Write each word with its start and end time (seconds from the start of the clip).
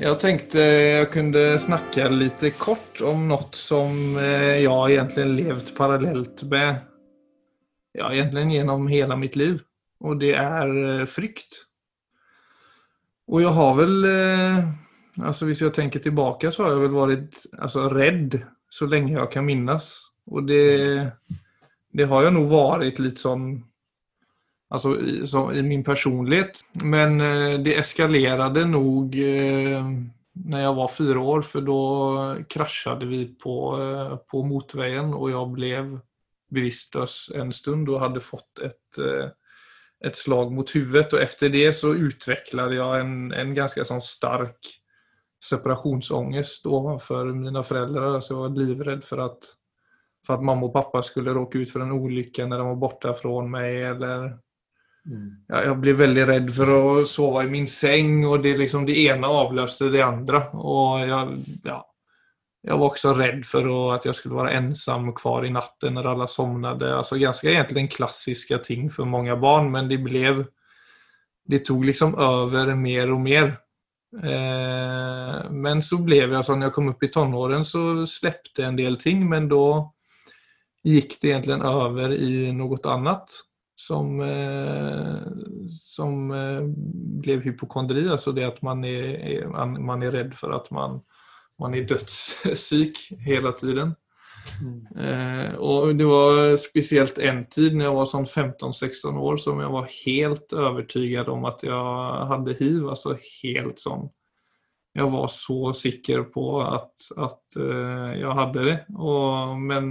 Jag 0.00 0.20
tänkte 0.20 0.58
jag 0.58 1.12
kunde 1.12 1.58
snacka 1.58 2.08
lite 2.08 2.50
kort 2.50 3.00
om 3.00 3.28
något 3.28 3.54
som 3.54 4.16
jeg 4.16 4.62
jag 4.62 4.90
egentligen 4.90 5.36
levt 5.36 5.76
parallellt 5.76 6.42
med 6.42 6.76
ja, 7.92 8.12
egentligen 8.12 8.50
genom 8.50 8.88
hela 8.88 9.16
mitt 9.16 9.36
liv. 9.36 9.60
Och 10.00 10.16
det 10.16 10.32
är 10.32 11.00
eh, 11.00 11.06
frykt. 11.06 11.64
Och 13.26 13.42
jag 13.42 13.48
har 13.48 13.74
väl, 13.74 14.04
Altså 14.04 15.26
alltså 15.26 15.46
hvis 15.46 15.60
jag 15.60 15.74
tänker 15.74 16.00
tillbaka 16.00 16.50
så 16.50 16.62
har 16.62 16.70
jag 16.70 16.80
väl 16.80 16.90
varit 16.90 17.42
alltså, 17.58 17.88
rädd 17.88 18.42
så 18.70 18.86
länge 18.86 19.12
jag 19.12 19.32
kan 19.32 19.46
minnas. 19.46 20.00
Och 20.26 20.44
det, 20.44 21.06
det 21.92 22.04
har 22.04 22.22
jag 22.22 22.34
nog 22.34 22.48
varit 22.48 22.98
lite 22.98 23.20
sån 23.20 23.64
Alltså 24.74 25.00
i, 25.54 25.62
min 25.62 25.84
personlighet. 25.84 26.60
Men 26.82 27.20
eh, 27.20 27.60
det 27.60 27.74
eskalerade 27.74 28.64
nog 28.64 29.14
eh, 29.14 29.84
när 30.32 30.62
jag 30.62 30.74
var 30.74 30.88
fyra 30.88 31.20
år 31.20 31.42
för 31.42 31.60
då 31.60 32.36
kraschade 32.48 33.06
vi 33.06 33.26
på, 33.26 33.82
eh, 33.82 34.16
på 34.16 34.42
motorvägen 34.42 35.14
och 35.14 35.30
jag 35.30 35.50
blev 35.50 36.00
bevisstlös 36.50 37.30
en 37.34 37.52
stund 37.52 37.88
och 37.88 38.00
hade 38.00 38.20
fått 38.20 38.58
ett, 38.58 38.98
ett 40.04 40.16
slag 40.16 40.52
mot 40.52 40.76
huvudet. 40.76 41.12
Och 41.12 41.20
efter 41.20 41.48
det 41.48 41.72
så 41.72 41.94
utvecklade 41.94 42.74
jag 42.74 43.00
en, 43.00 43.32
en 43.32 43.54
ganska 43.54 43.84
sån 43.84 44.00
stark 44.00 44.58
separationsångest 45.44 46.66
ovanför 46.66 47.26
mina 47.26 47.62
föräldrar. 47.62 48.20
Så 48.20 48.34
jag 48.34 48.38
var 48.38 48.48
livrädd 48.48 49.04
för 49.04 49.18
att, 49.18 49.38
för 50.26 50.34
att 50.34 50.44
mamma 50.44 50.66
och 50.66 50.72
pappa 50.72 51.02
skulle 51.02 51.30
råka 51.30 51.58
ut 51.58 51.72
för 51.72 51.80
en 51.80 51.92
olycka 51.92 52.46
när 52.46 52.58
de 52.58 52.66
var 52.66 52.76
borta 52.76 53.14
från 53.14 53.50
mig 53.50 53.82
eller. 53.82 54.44
Ja, 55.48 55.62
jag 55.64 55.78
blev 55.78 55.96
väldigt 55.96 56.28
rädd 56.28 56.54
för 56.54 57.00
att 57.00 57.08
sova 57.08 57.44
i 57.44 57.46
min 57.46 57.68
säng 57.68 58.26
och 58.26 58.40
det, 58.40 58.56
liksom, 58.56 58.86
det 58.86 58.98
ena 58.98 59.26
avlöste 59.26 59.84
det 59.84 60.02
andra. 60.02 60.50
Och 60.50 61.00
jag, 61.00 61.44
ja, 61.64 61.90
jag 62.62 62.78
var 62.78 62.86
också 62.86 63.14
rädd 63.14 63.46
för 63.46 63.94
att 63.94 64.04
jag 64.04 64.14
skulle 64.14 64.34
vara 64.34 64.50
ensam 64.50 65.12
kvar 65.12 65.44
i 65.44 65.50
natten 65.50 65.94
när 65.94 66.04
alla 66.04 66.26
somnade. 66.26 66.96
Alltså 66.96 67.16
ganska 67.16 67.50
egentligen 67.50 67.88
klassiska 67.88 68.58
ting 68.58 68.90
för 68.90 69.04
många 69.04 69.36
barn 69.36 69.70
men 69.70 69.88
det 69.88 69.98
blev 69.98 70.44
det 71.44 71.58
tog 71.58 71.84
liksom 71.84 72.18
över 72.18 72.74
mer 72.74 73.12
och 73.12 73.20
mer. 73.20 73.58
Eh, 74.22 75.50
men 75.50 75.82
så 75.82 75.98
blev 75.98 76.32
jag, 76.32 76.44
så 76.44 76.54
när 76.56 76.66
jag 76.66 76.74
kom 76.74 76.88
upp 76.88 77.02
i 77.02 77.08
tonåren 77.08 77.64
så 77.64 78.06
släppte 78.06 78.64
en 78.64 78.76
del 78.76 78.96
ting 78.96 79.28
men 79.28 79.48
då 79.48 79.94
gick 80.82 81.20
det 81.20 81.28
egentligen 81.28 81.62
över 81.62 82.12
i 82.12 82.52
något 82.52 82.86
annat 82.86 83.28
som, 83.74 84.20
eh, 84.20 85.16
som 85.80 86.30
eh, 86.30 86.62
blev 87.22 87.40
hypokondri, 87.40 88.08
alltså 88.08 88.32
det 88.32 88.44
att 88.44 88.62
man 88.62 88.84
är, 88.84 89.78
man 89.78 90.02
är 90.02 90.12
rädd 90.12 90.34
för 90.34 90.50
att 90.50 90.70
man, 90.70 91.00
man 91.58 91.74
är 91.74 91.82
dödssyk 91.82 92.98
hela 93.18 93.52
tiden. 93.52 93.94
Mm. 94.60 94.86
Eh, 94.96 95.54
och 95.54 95.96
Det 95.96 96.04
var 96.04 96.56
speciellt 96.56 97.18
en 97.18 97.46
tid 97.48 97.76
när 97.76 97.84
jag 97.84 97.94
var 97.94 98.06
sånn 98.06 98.24
15-16 98.24 99.18
år 99.18 99.36
som 99.36 99.60
jag 99.60 99.70
var 99.70 99.88
helt 100.06 100.52
övertygad 100.52 101.28
om 101.28 101.44
att 101.44 101.62
jag 101.62 102.26
hade 102.26 102.52
hiv, 102.52 102.88
alltså 102.88 103.18
helt 103.42 103.78
sånn. 103.78 104.08
Jag 104.92 105.10
var 105.10 105.28
så 105.28 105.72
sikker 105.72 106.22
på 106.22 106.62
at, 106.62 106.92
att 107.16 107.42
jeg 108.16 108.30
hadde 108.30 108.64
det. 108.64 108.84
Og, 108.94 109.58
men 109.58 109.90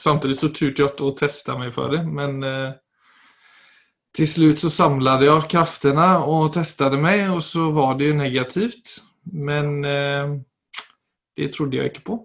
Samtidigt 0.00 0.40
så 0.40 0.48
turte 0.48 0.82
jag 0.82 0.90
inte 0.90 1.06
att 1.06 1.16
testa 1.16 1.58
mig 1.58 1.72
för 1.72 1.88
det, 1.88 2.02
men 2.02 2.42
eh, 2.42 2.70
till 4.14 4.32
slut 4.32 4.60
så 4.60 4.70
samlade 4.70 5.24
jag 5.24 5.50
krafterna 5.50 6.24
och 6.24 6.52
testade 6.52 6.98
mig 6.98 7.30
och 7.30 7.44
så 7.44 7.70
var 7.70 7.94
det 7.94 8.04
ju 8.04 8.12
negativt. 8.12 9.02
Men 9.22 9.84
eh, 9.84 10.26
det 11.36 11.52
trodde 11.52 11.76
jag 11.76 11.86
ikke 11.86 12.00
på. 12.00 12.24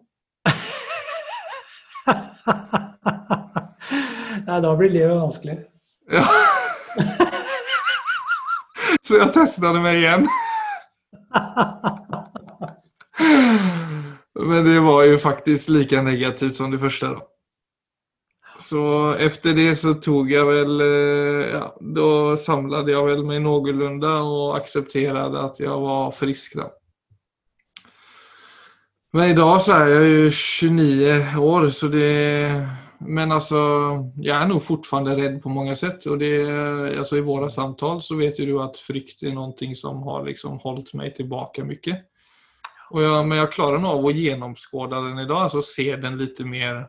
Nei, 4.47 4.61
da 4.61 4.75
blir 4.75 4.89
livet 4.89 5.17
vanskelig. 5.17 5.57
Ja. 6.11 6.27
så 9.07 9.17
jeg 9.17 9.33
testet 9.33 9.81
meg 9.81 9.95
igjen. 10.01 10.27
Men 14.49 14.65
det 14.65 14.79
var 14.79 15.03
jo 15.03 15.17
faktisk 15.17 15.69
lika 15.69 16.01
negativt 16.01 16.55
som 16.55 16.71
det 16.71 16.79
første, 16.79 17.07
då. 17.07 17.32
Så 18.59 19.13
efter 19.13 19.53
det 19.53 19.75
så 19.75 19.93
tog 19.93 20.31
jag 20.31 20.45
väl, 20.45 20.81
eh, 20.81 20.87
ja, 21.53 21.77
då 21.79 22.37
samlade 22.37 22.91
jag 22.91 23.05
väl 23.05 23.23
mig 23.23 23.39
någorlunda 23.39 24.21
och 24.21 24.57
accepterade 24.57 25.41
att 25.41 25.59
jag 25.59 25.79
var 25.79 26.11
frisk 26.11 26.55
då. 26.55 26.71
Men 29.11 29.29
idag 29.29 29.61
så 29.61 29.71
är 29.71 29.87
jag 29.87 30.03
ju 30.03 30.31
29 30.31 31.37
år 31.39 31.69
så 31.69 31.87
det 31.87 32.49
men 33.07 33.31
alltså, 33.31 33.55
jag 34.15 34.37
är 34.37 34.47
nog 34.47 34.63
fortfarande 34.63 35.15
rädd 35.15 35.41
på 35.41 35.49
många 35.49 35.75
sätt. 35.75 36.05
Och 36.05 36.17
det, 36.17 36.47
alltså 36.97 37.17
I 37.17 37.21
våra 37.21 37.49
samtal 37.49 38.01
så 38.01 38.15
vet 38.15 38.39
ju 38.39 38.45
du 38.45 38.61
att 38.61 38.77
frykt 38.77 39.23
är 39.23 39.31
någonting 39.31 39.75
som 39.75 40.03
har 40.03 40.25
liksom 40.25 40.57
hållit 40.59 40.93
mig 40.93 41.13
tillbaka 41.13 41.63
mycket. 41.63 41.99
Och 42.89 43.03
jag, 43.03 43.27
men 43.27 43.37
jag 43.37 43.51
klarar 43.51 43.79
nog 43.79 43.91
av 43.91 44.05
att 44.05 44.15
genomskåda 44.15 45.01
den 45.01 45.19
idag, 45.19 45.37
alltså 45.37 45.61
se 45.61 45.95
den 45.95 46.17
lite 46.17 46.45
mer 46.45 46.87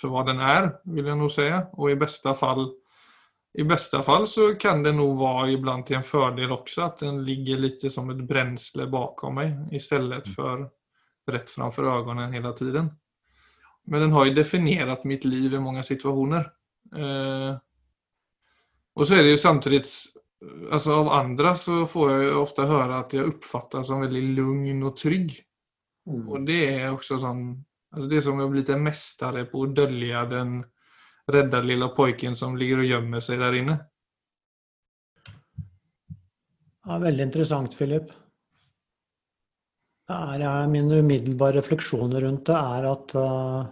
för 0.00 0.08
vad 0.08 0.26
den 0.26 0.40
är, 0.40 0.72
vill 0.84 1.06
jag 1.06 1.18
nog 1.18 1.30
säga. 1.30 1.66
Och 1.72 1.90
i 1.90 1.96
bästa 1.96 2.34
fall 2.34 2.72
i 3.58 3.64
bästa 3.64 4.02
fall 4.02 4.26
så 4.26 4.54
kan 4.54 4.82
det 4.82 4.92
nog 4.92 5.18
vara 5.18 5.50
ibland 5.50 5.86
till 5.86 5.96
en 5.96 6.02
fördel 6.02 6.52
också 6.52 6.82
att 6.82 6.98
den 6.98 7.24
ligger 7.24 7.58
lite 7.58 7.90
som 7.90 8.10
ett 8.10 8.28
bränsle 8.28 8.86
bakom 8.86 9.34
mig 9.34 9.56
istället 9.70 10.22
stedet 10.22 10.34
för 10.34 10.70
rätt 11.32 11.50
framför 11.50 11.98
ögonen 11.98 12.32
hela 12.32 12.52
tiden. 12.52 12.90
Men 13.84 14.00
den 14.00 14.12
har 14.12 14.24
ju 14.24 14.34
definierat 14.34 15.04
mitt 15.04 15.24
liv 15.24 15.54
i 15.54 15.58
många 15.58 15.82
situationer. 15.82 16.52
Eh, 16.96 17.56
och 18.94 19.06
så 19.06 19.14
är 19.14 19.22
det 19.22 19.30
ju 19.30 19.38
samtidigt, 19.38 19.88
alltså 20.72 20.92
av 20.92 21.08
andra 21.08 21.54
så 21.54 21.86
får 21.86 22.12
jag 22.12 22.22
ju 22.22 22.34
ofta 22.34 22.66
höra 22.66 22.98
att 22.98 23.12
jag 23.12 23.24
uppfattas 23.26 23.86
som 23.86 24.00
väldigt 24.00 24.24
lugn 24.24 24.82
och 24.82 24.96
trygg. 24.96 25.42
Mm. 26.06 26.28
Och 26.28 26.40
det 26.40 26.74
är 26.74 26.92
också 26.92 27.18
sån 27.18 27.64
Alltså 27.90 28.08
det 28.08 28.16
är 28.16 28.20
som 28.20 28.40
att 28.40 28.50
bli 28.50 28.72
en 28.72 28.82
mästare 28.82 29.44
på 29.44 29.62
att 29.62 29.74
dölja 29.74 30.24
den 30.24 30.64
rädda 31.26 31.60
lilla 31.60 31.88
pojken 31.88 32.36
som 32.36 32.56
ligger 32.56 32.78
och 32.78 32.84
gömmer 32.84 33.20
sig 33.20 33.36
der 33.36 33.52
inne. 33.52 33.78
Ja, 36.84 36.98
väldigt 36.98 37.26
intressant, 37.26 37.74
Er, 40.08 40.66
mine 40.66 41.02
umiddelbare 41.02 41.58
refleksjoner 41.58 42.22
rundt 42.24 42.46
det 42.48 42.56
er 42.56 42.86
at 42.88 43.12
uh, 43.20 43.66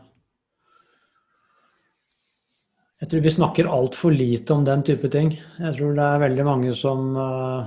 Jeg 3.01 3.09
tror 3.09 3.25
vi 3.25 3.33
snakker 3.33 3.69
altfor 3.73 4.13
lite 4.13 4.53
om 4.53 4.65
den 4.65 4.83
type 4.85 5.09
ting. 5.13 5.35
Jeg 5.59 5.77
tror 5.77 5.97
det 5.97 6.05
er 6.05 6.21
veldig 6.21 6.45
mange 6.45 6.75
som 6.77 7.17
uh, 7.17 7.65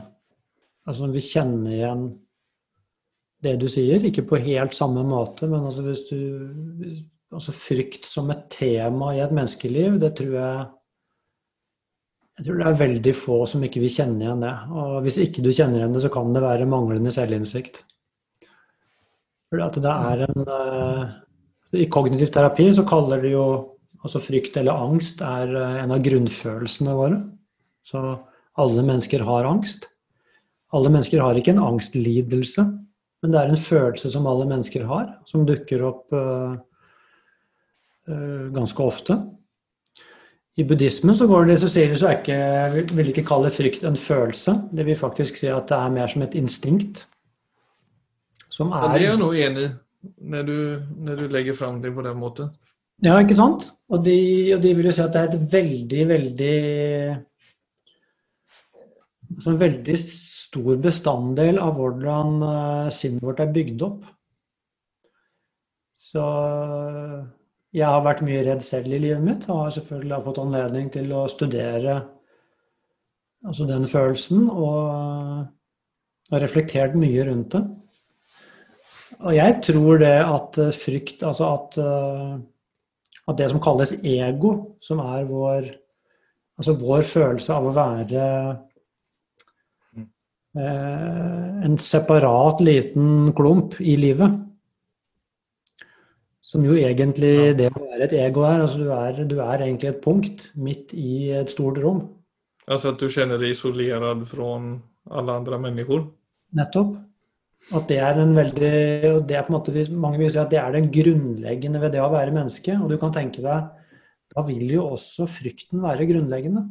altså, 0.86 1.10
vi 1.14 1.22
kjenner 1.22 1.76
igen 1.80 2.04
det 3.44 3.56
du 3.62 3.68
sier, 3.72 4.04
ikke 4.04 4.26
på 4.28 4.42
helt 4.44 4.76
samme 4.76 5.04
måte, 5.08 5.48
men 5.48 5.70
altså 5.70 5.86
hvis 5.86 6.06
du 6.12 6.20
Altså 7.30 7.54
frykt 7.54 8.08
som 8.10 8.32
et 8.34 8.48
tema 8.50 9.12
i 9.14 9.20
et 9.22 9.30
menneskeliv, 9.30 10.00
det 10.02 10.16
tror 10.18 10.32
jeg 10.34 10.64
jeg 12.40 12.46
tror 12.48 12.58
det 12.58 12.68
er 12.70 12.80
veldig 12.80 13.12
få 13.20 13.38
som 13.52 13.64
ikke 13.68 13.82
vil 13.84 13.92
kjenne 13.92 14.24
igjen 14.24 14.42
det. 14.46 14.54
Og 14.72 14.94
hvis 15.04 15.18
ikke 15.20 15.44
du 15.44 15.50
kjenner 15.52 15.82
igjen 15.82 15.92
det, 15.94 16.02
så 16.06 16.12
kan 16.14 16.32
det 16.32 16.42
være 16.42 16.68
manglende 16.72 17.12
selvinnsikt. 17.12 17.82
For 19.52 19.60
at 19.66 19.80
det 19.84 19.92
er 19.92 20.24
en 20.24 20.46
eh, 20.56 21.82
I 21.84 21.90
kognitiv 21.92 22.32
terapi 22.32 22.70
så 22.74 22.86
kaller 22.88 23.20
de 23.26 23.34
jo 23.34 23.46
altså 24.00 24.22
frykt 24.24 24.56
eller 24.62 24.86
angst 24.88 25.20
er 25.26 25.52
eh, 25.52 25.78
en 25.84 25.92
av 25.98 26.00
grunnfølelsene 26.06 26.96
våre. 26.96 27.20
Så 27.84 28.02
alle 28.64 28.88
mennesker 28.88 29.28
har 29.28 29.50
angst. 29.50 29.90
Alle 30.72 30.94
mennesker 30.94 31.20
har 31.26 31.36
ikke 31.36 31.58
en 31.58 31.66
angstlidelse. 31.74 32.66
Men 33.24 33.34
det 33.34 33.40
er 33.42 33.52
en 33.52 33.60
følelse 33.60 34.12
som 34.14 34.28
alle 34.32 34.48
mennesker 34.48 34.86
har, 34.88 35.12
som 35.28 35.46
dukker 35.48 35.84
opp 35.84 36.16
uh, 36.16 36.56
uh, 38.08 38.46
ganske 38.56 38.86
ofte. 38.86 39.18
I 40.60 40.66
buddhismen 40.68 41.16
så 41.16 41.28
går 41.28 41.48
det 41.48 41.60
så 41.62 41.70
sier 41.72 41.92
de 41.92 42.00
så 42.00 42.10
er 42.10 42.18
ikke, 42.20 42.96
vil 42.98 43.12
ikke 43.12 43.28
kalle 43.28 43.52
frykt 43.54 43.86
en 43.88 44.00
følelse. 44.00 44.56
Det 44.76 44.86
vil 44.88 44.98
faktisk 45.00 45.40
si 45.40 45.52
at 45.52 45.70
det 45.72 45.78
er 45.78 45.94
mer 45.94 46.12
som 46.12 46.24
et 46.26 46.36
instinkt. 46.40 47.06
Som 48.52 48.74
er, 48.76 48.84
ja, 48.84 48.92
det 48.92 49.00
er 49.00 49.06
jeg 49.06 49.22
nå 49.22 49.30
enig 49.40 49.68
i, 49.68 49.70
når 50.34 50.48
du, 50.48 50.58
når 51.06 51.22
du 51.22 51.28
legger 51.32 51.56
fram 51.56 51.80
det 51.84 51.94
på 51.96 52.04
den 52.04 52.20
måten. 52.20 52.52
Ja, 53.04 53.16
ikke 53.24 53.38
sant? 53.40 53.70
Og 53.88 54.04
de, 54.04 54.18
og 54.56 54.64
de 54.64 54.74
vil 54.76 54.90
jo 54.90 54.96
si 54.96 55.04
at 55.04 55.14
det 55.16 55.22
er 55.22 55.30
et 55.32 55.54
veldig, 55.54 56.02
veldig 56.10 56.56
altså 59.40 59.54
en 59.54 59.62
veldig 59.64 59.98
stor 60.04 60.80
bestanddel 60.84 61.60
av 61.64 61.76
hvordan 61.80 62.40
uh, 62.44 62.94
sinnet 62.94 63.24
vårt 63.26 63.42
er 63.44 63.54
bygd 63.56 63.86
opp. 63.88 64.08
Så 66.00 66.24
jeg 67.76 67.86
har 67.86 68.02
vært 68.04 68.24
mye 68.26 68.42
redd 68.46 68.64
selv 68.66 68.92
i 68.94 69.02
livet 69.02 69.22
mitt 69.22 69.46
og 69.50 69.66
har 69.66 69.76
selvfølgelig 69.76 70.24
fått 70.26 70.42
anledning 70.42 70.88
til 70.94 71.12
å 71.14 71.28
studere 71.30 72.00
altså 73.46 73.68
den 73.70 73.86
følelsen. 73.88 74.48
Og 74.50 75.48
og 76.30 76.42
reflektert 76.44 76.96
mye 77.00 77.26
rundt 77.28 77.56
det. 77.56 77.64
Og 79.20 79.36
jeg 79.36 79.58
tror 79.66 80.00
det 80.00 80.16
at 80.22 80.60
eh, 80.62 80.76
frykt 80.76 81.24
Altså 81.28 81.50
at, 81.52 81.78
eh, 81.82 82.36
at 83.28 83.38
det 83.40 83.50
som 83.52 83.62
kalles 83.62 83.96
ego, 83.98 84.54
som 84.82 85.02
er 85.04 85.26
vår 85.28 85.72
Altså 86.60 86.76
vår 86.76 87.06
følelse 87.08 87.56
av 87.56 87.68
å 87.68 87.76
være 87.76 88.22
eh, 88.22 88.56
en 90.58 91.76
separat 91.78 92.62
liten 92.66 93.34
klump 93.38 93.78
i 93.82 93.96
livet. 94.00 94.38
Som 96.42 96.64
jo 96.66 96.74
egentlig 96.74 97.54
det 97.60 97.70
å 97.70 97.84
være 97.84 98.08
et 98.08 98.16
ego 98.18 98.48
er. 98.50 98.64
Altså 98.64 98.80
du 98.82 98.88
er, 98.96 99.20
du 99.30 99.38
er 99.44 99.66
egentlig 99.66 99.92
et 99.92 100.02
punkt 100.02 100.48
midt 100.58 100.96
i 100.98 101.30
et 101.38 101.52
stort 101.54 101.78
rom. 101.84 102.08
Altså 102.70 102.94
at 102.94 103.02
du 103.02 103.10
kjenner 103.10 103.38
deg 103.42 103.54
isolert 103.54 104.26
fra 104.30 104.56
alle 105.20 105.38
andre 105.42 105.62
mennesker? 105.62 106.08
Nettopp. 106.58 106.98
At 107.76 107.90
det 107.92 107.98
er 108.00 108.18
en 108.22 108.32
veldig 108.38 108.76
og 109.10 109.24
det 109.28 109.36
er 109.36 109.44
på 109.44 109.52
en 109.52 109.58
måte, 109.58 109.74
Mange 109.92 110.22
vil 110.22 110.32
si 110.32 110.40
at 110.40 110.50
det 110.50 110.62
er 110.62 110.72
det 110.74 110.90
grunnleggende 110.96 111.82
ved 111.82 111.92
det 111.94 112.02
å 112.02 112.12
være 112.14 112.34
menneske. 112.34 112.78
Og 112.80 112.90
du 112.90 112.98
kan 112.98 113.14
tenke 113.14 113.44
deg 113.44 113.68
da 114.30 114.44
vil 114.46 114.68
jo 114.70 114.86
også 114.94 115.26
frykten 115.30 115.82
være 115.84 116.08
grunnleggende. 116.10 116.64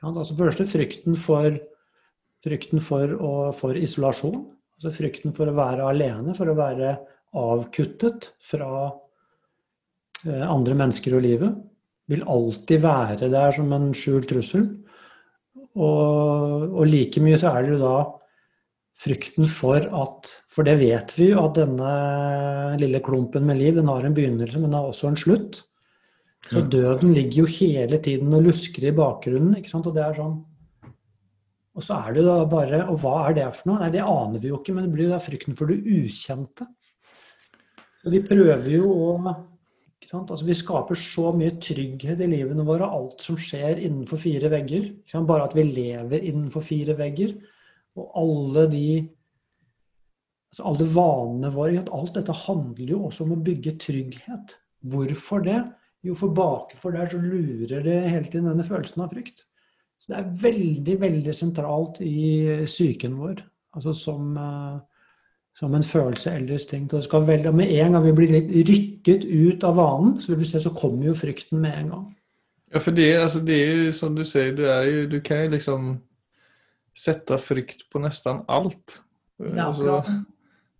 Ja, 0.00 0.10
altså 0.10 0.36
første 0.36 0.66
frykten 0.68 1.16
for, 1.16 1.56
frykten 2.44 2.82
for, 2.82 3.14
å, 3.16 3.32
for 3.56 3.78
isolasjon. 3.78 4.42
Altså 4.80 4.92
frykten 4.96 5.34
for 5.36 5.50
å 5.50 5.56
være 5.56 5.88
alene, 5.90 6.34
for 6.36 6.50
å 6.50 6.56
være 6.56 6.94
avkuttet 7.36 8.30
fra 8.42 8.70
eh, 10.26 10.46
andre 10.46 10.76
mennesker 10.78 11.18
og 11.18 11.26
livet. 11.26 11.58
Vil 12.10 12.24
alltid 12.26 12.82
være 12.82 13.28
der 13.30 13.52
som 13.54 13.70
en 13.76 13.90
skjult 13.96 14.30
trussel. 14.32 14.70
Og, 15.78 16.64
og 16.72 16.88
like 16.90 17.22
mye 17.22 17.38
så 17.38 17.52
er 17.52 17.66
det 17.66 17.76
jo 17.76 17.82
da 17.84 17.96
frykten 19.00 19.46
for 19.48 19.84
at 19.96 20.32
For 20.50 20.66
det 20.66 20.80
vet 20.80 21.12
vi 21.16 21.30
jo, 21.30 21.44
at 21.44 21.56
denne 21.60 22.76
lille 22.80 23.00
klumpen 23.04 23.46
med 23.46 23.60
liv 23.60 23.78
den 23.78 23.88
har 23.88 24.04
en 24.04 24.16
begynnelse, 24.16 24.58
men 24.58 24.72
den 24.72 24.80
har 24.80 24.90
også 24.90 25.12
en 25.12 25.20
slutt. 25.20 25.62
Så 26.50 26.64
døden 26.66 27.12
ligger 27.14 27.44
jo 27.44 27.52
hele 27.52 28.00
tiden 28.02 28.32
og 28.34 28.48
lusker 28.48 28.88
i 28.88 28.96
bakgrunnen. 28.96 29.54
ikke 29.56 29.70
sant? 29.70 29.86
Og 29.86 29.94
det 29.94 30.02
er 30.02 30.16
sånn 30.16 30.40
Og 31.78 31.84
så 31.86 32.00
er 32.02 32.16
det 32.16 32.24
da 32.26 32.40
bare 32.50 32.82
Og 32.90 32.98
hva 33.02 33.28
er 33.28 33.36
det 33.36 33.46
for 33.54 33.70
noe? 33.70 33.78
Nei, 33.84 33.92
det 33.94 34.02
aner 34.02 34.42
vi 34.42 34.50
jo 34.50 34.58
ikke, 34.58 34.74
men 34.74 34.88
det 34.88 34.94
blir 34.96 35.12
da 35.12 35.20
frykten 35.22 35.56
for 35.58 35.70
det 35.70 35.78
ukjente. 35.84 36.66
Og 38.04 38.14
vi 38.14 38.22
prøver 38.24 38.74
jo 38.74 38.90
å 38.90 39.14
ikke 40.00 40.10
sant? 40.10 40.32
Altså, 40.32 40.46
Vi 40.48 40.56
skaper 40.56 40.98
så 40.98 41.30
mye 41.36 41.54
trygghet 41.62 42.20
i 42.24 42.28
livene 42.30 42.64
våre, 42.66 42.88
alt 42.88 43.22
som 43.22 43.36
skjer 43.38 43.82
innenfor 43.84 44.18
fire 44.18 44.50
vegger. 44.52 44.86
Ikke 45.02 45.14
sant? 45.14 45.28
Bare 45.28 45.46
at 45.46 45.56
vi 45.56 45.66
lever 45.68 46.24
innenfor 46.32 46.64
fire 46.64 46.96
vegger. 46.98 47.36
Og 48.00 48.14
alle 48.18 48.66
de 48.72 48.86
altså 50.50 50.66
alle 50.66 50.86
vanene 50.90 51.52
våre. 51.54 51.84
Alt 51.94 52.16
dette 52.18 52.34
handler 52.46 52.96
jo 52.96 53.04
også 53.06 53.26
om 53.26 53.36
å 53.36 53.44
bygge 53.44 53.76
trygghet. 53.84 54.56
Hvorfor 54.90 55.44
det? 55.44 55.60
Jo, 56.02 56.16
for 56.16 56.32
bakenfor 56.34 56.96
der 56.96 57.10
så 57.12 57.20
lurer 57.20 57.84
det 57.84 57.98
hele 58.08 58.24
tiden 58.26 58.48
denne 58.48 58.64
følelsen 58.64 59.04
av 59.04 59.12
frykt. 59.12 59.44
Så 60.00 60.12
det 60.12 60.18
er 60.18 60.36
veldig, 60.42 60.94
veldig 61.00 61.32
sentralt 61.36 62.00
i 62.00 62.62
psyken 62.64 63.18
vår. 63.20 63.42
Altså 63.76 63.92
som, 63.94 64.30
uh, 64.32 64.78
som 65.58 65.74
en 65.76 65.84
følelse 65.84 66.32
eller 66.38 66.56
instinkt. 66.56 66.94
Og 66.96 67.04
skal 67.04 67.26
med 67.52 67.68
en 67.68 67.92
gang 67.92 68.06
vi 68.06 68.14
blir 68.16 68.32
litt 68.32 68.54
rykket 68.70 69.26
ut 69.28 69.66
av 69.68 69.76
vanen, 69.76 70.16
så 70.20 70.32
vil 70.32 70.40
du 70.40 70.48
se, 70.48 70.62
så 70.64 70.72
kommer 70.72 71.10
jo 71.10 71.18
frykten 71.18 71.60
med 71.60 71.76
en 71.82 71.92
gang. 71.94 72.08
Ja, 72.72 72.78
for 72.78 72.94
det, 72.96 73.10
altså, 73.18 73.42
det 73.44 73.58
er 73.60 73.84
jo 73.84 73.92
som 73.92 74.16
du 74.16 74.24
sier, 74.24 74.54
du, 74.56 74.64
jo, 74.64 75.06
du 75.10 75.18
kan 75.26 75.44
jo 75.44 75.54
liksom 75.56 75.92
sette 76.96 77.38
frykt 77.38 77.88
på 77.90 78.00
nesten 78.02 78.44
alt. 78.48 79.00
Ja, 79.40 79.68
altså, 79.68 80.00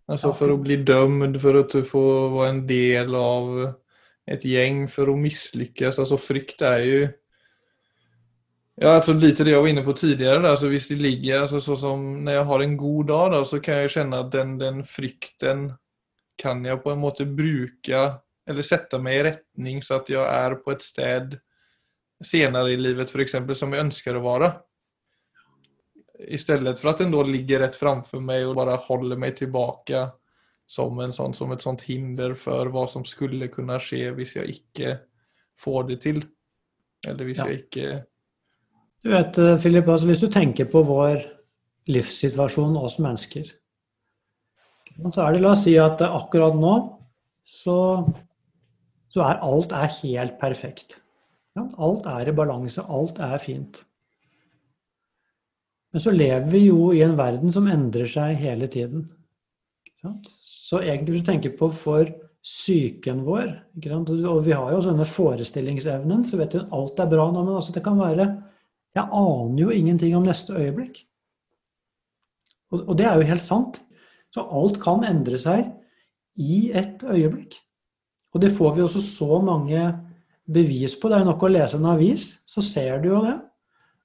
altså 0.08 0.32
for 0.37 0.55
å 0.55 0.61
bli 0.62 0.78
dømt, 0.87 1.38
for 1.43 1.61
å 1.61 1.84
få 1.87 2.05
være 2.37 2.50
en 2.55 2.67
del 2.69 3.17
av 3.19 3.52
et 4.31 4.44
gjeng 4.46 4.84
for 4.90 5.11
å 5.11 5.19
mislykkes. 5.19 5.99
Altså 5.99 6.19
frykt 6.20 6.62
er 6.67 6.84
jo 6.87 7.00
Ja, 8.82 8.94
altså 8.97 9.12
lite 9.12 9.44
det 9.44 9.53
jeg 9.53 9.61
var 9.61 9.69
inne 9.69 9.82
på 9.85 9.93
tidligere. 9.93 10.50
Alltså, 10.50 10.69
visst 10.69 10.88
det 10.88 10.97
ligger, 10.97 11.41
alltså, 11.41 11.61
så 11.61 11.77
som 11.77 12.25
når 12.25 12.32
jeg 12.32 12.44
har 12.49 12.61
en 12.61 12.77
god 12.77 13.06
dag, 13.06 13.32
då, 13.32 13.44
så 13.44 13.61
kan 13.61 13.75
jeg 13.75 13.91
kjenne 13.91 14.19
att 14.19 14.32
den, 14.32 14.59
den 14.59 14.85
frykten 14.85 15.73
kan 16.41 16.65
jeg 16.65 16.81
på 16.82 16.91
en 16.91 16.99
måte 16.99 17.27
bruke 17.27 18.00
eller 18.49 18.62
sätta 18.62 18.99
meg 18.99 19.19
i 19.19 19.23
rättning 19.23 19.82
så 19.82 20.00
at 20.00 20.09
jeg 20.09 20.25
er 20.25 20.56
på 20.65 20.73
et 20.73 20.82
sted 20.82 21.37
senere 22.25 22.73
i 22.73 22.79
livet 22.81 23.12
f.eks. 23.12 23.37
som 23.59 23.75
jeg 23.77 23.85
ønsker 23.85 24.17
å 24.17 24.25
være. 24.25 24.50
Istället 26.19 26.79
för 26.79 26.82
for 26.82 26.91
at 26.91 26.99
den 26.99 27.11
då 27.11 27.23
ligger 27.23 27.61
rett 27.61 27.77
framfor 27.77 28.21
meg 28.21 28.49
og 28.49 28.56
bare 28.56 28.81
holder 28.81 29.17
meg 29.17 29.37
tilbake 29.37 30.09
som, 30.67 30.99
en 31.00 31.12
sånn, 31.12 31.35
som 31.35 31.53
et 31.53 31.62
sånt 31.62 31.82
hinder 31.82 32.35
for 32.35 32.73
hva 32.73 32.87
som 32.88 33.05
skulle 33.05 33.49
kunne 33.49 33.77
skje 33.81 34.11
hvis 34.17 34.37
jeg 34.37 34.56
ikke 34.56 34.99
får 35.61 35.88
det 35.88 36.00
til. 36.00 36.25
Eller 37.06 37.29
hvis 37.29 37.44
ja. 37.44 37.49
jeg 37.49 37.65
ikke 37.65 38.05
Du 39.00 39.11
vet, 39.11 39.38
eh, 39.38 39.58
Philip, 39.61 39.88
altså 39.88 40.08
hvis 40.11 40.20
du 40.20 40.29
tenker 40.29 40.69
på 40.69 40.82
vår 40.85 41.23
livssituasjon, 41.88 42.76
oss 42.76 42.99
mennesker, 43.00 43.49
så 45.00 45.23
er 45.25 45.32
det 45.32 45.41
La 45.41 45.55
oss 45.55 45.64
si 45.64 45.76
at 45.81 46.02
akkurat 46.05 46.56
nå 46.61 46.75
så, 47.49 47.76
så 49.08 49.23
er 49.25 49.41
alt 49.47 49.73
er 49.73 49.88
helt 50.02 50.37
perfekt. 50.41 50.99
Ja, 51.56 51.64
alt 51.81 52.05
er 52.06 52.29
i 52.29 52.35
balanse, 52.37 52.85
alt 52.85 53.19
er 53.25 53.41
fint. 53.41 53.81
Men 55.91 56.05
så 56.05 56.12
lever 56.14 56.46
vi 56.53 56.67
jo 56.69 56.93
i 56.94 57.00
en 57.03 57.17
verden 57.19 57.50
som 57.50 57.67
endrer 57.67 58.06
seg 58.06 58.37
hele 58.38 58.69
tiden. 58.70 59.08
Så 60.44 60.82
egentlig 60.85 61.17
hvis 61.17 61.25
du 61.25 61.31
tenker 61.32 61.56
på 61.56 61.69
for 61.75 62.08
psyken 62.41 63.19
vår 63.26 63.50
Og 63.76 64.38
vi 64.46 64.55
har 64.56 64.70
jo 64.73 64.79
sånne 64.81 65.05
forestillingsevnen, 65.05 66.23
så 66.25 66.38
vet 66.41 66.55
du 66.55 66.62
alt 66.73 67.00
er 67.03 67.11
bra 67.11 67.26
nå, 67.29 67.43
men 67.43 67.58
altså 67.58 67.75
det 67.75 67.82
kan 67.85 67.99
være 68.00 68.29
Jeg 68.97 69.07
aner 69.07 69.63
jo 69.63 69.71
ingenting 69.75 70.17
om 70.19 70.27
neste 70.27 70.57
øyeblikk. 70.59 71.03
Og, 72.71 72.83
og 72.89 72.97
det 72.99 73.07
er 73.07 73.19
jo 73.19 73.29
helt 73.31 73.45
sant. 73.45 73.81
Så 74.35 74.45
alt 74.47 74.79
kan 74.83 75.05
endre 75.07 75.39
seg 75.41 75.67
i 76.41 76.71
et 76.77 77.03
øyeblikk. 77.03 77.59
Og 78.35 78.43
det 78.43 78.53
får 78.55 78.77
vi 78.77 78.85
også 78.85 79.03
så 79.03 79.41
mange 79.43 79.85
bevis 80.51 80.97
på. 80.99 81.11
Det 81.11 81.19
er 81.19 81.25
jo 81.25 81.31
nok 81.33 81.47
å 81.47 81.53
lese 81.53 81.79
en 81.79 81.89
avis, 81.93 82.33
så 82.51 82.63
ser 82.65 83.01
du 83.03 83.11
jo 83.13 83.23
det. 83.27 83.37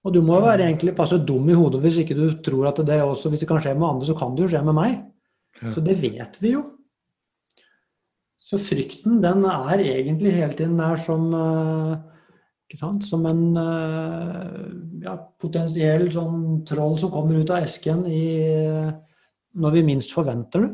Og 0.05 0.13
du 0.13 0.21
må 0.21 0.37
være 0.41 0.67
egentlig 0.67 0.93
passe 0.97 1.17
dum 1.25 1.47
i 1.49 1.57
hodet 1.57 1.81
hvis 1.81 1.99
ikke 2.03 2.17
du 2.17 2.27
tror 2.45 2.69
at 2.69 2.81
det 2.85 2.99
også, 3.01 3.31
hvis 3.31 3.41
det 3.41 3.49
kan 3.49 3.61
skje 3.61 3.73
med 3.73 3.87
andre, 3.87 4.09
så 4.09 4.17
kan 4.17 4.35
det 4.35 4.45
jo 4.45 4.51
skje 4.53 4.61
med 4.67 4.77
meg. 4.77 4.97
Så 5.73 5.81
det 5.81 5.95
vet 6.01 6.37
vi 6.41 6.53
jo. 6.53 6.65
Så 8.45 8.59
frykten, 8.61 9.17
den 9.23 9.45
er 9.49 9.81
egentlig 9.81 10.35
hele 10.35 10.53
tiden 10.53 10.77
der 10.77 10.99
som 11.01 11.31
eh, 11.33 11.95
Som 13.05 13.27
en 13.29 13.43
eh, 13.61 14.63
ja, 15.05 15.13
potensiell 15.39 16.07
sånn 16.11 16.63
troll 16.67 16.97
som 16.99 17.11
kommer 17.13 17.37
ut 17.37 17.51
av 17.53 17.63
esken 17.63 18.01
i, 18.09 18.23
når 19.55 19.77
vi 19.77 19.83
minst 19.85 20.15
forventer 20.15 20.65
det. 20.65 20.71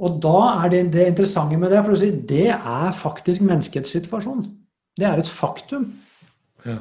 Og 0.00 0.16
da 0.22 0.36
er 0.62 0.70
det, 0.72 0.84
det 0.94 1.08
interessante 1.10 1.58
med 1.60 1.74
det, 1.74 1.82
for 1.84 1.92
å 1.92 2.00
si, 2.00 2.12
det 2.30 2.48
er 2.54 2.94
faktisk 2.96 3.44
menneskets 3.44 3.92
situasjon. 3.98 4.46
Det 4.96 5.06
er 5.06 5.20
et 5.20 5.28
faktum. 5.28 5.90
Ja. 6.64 6.78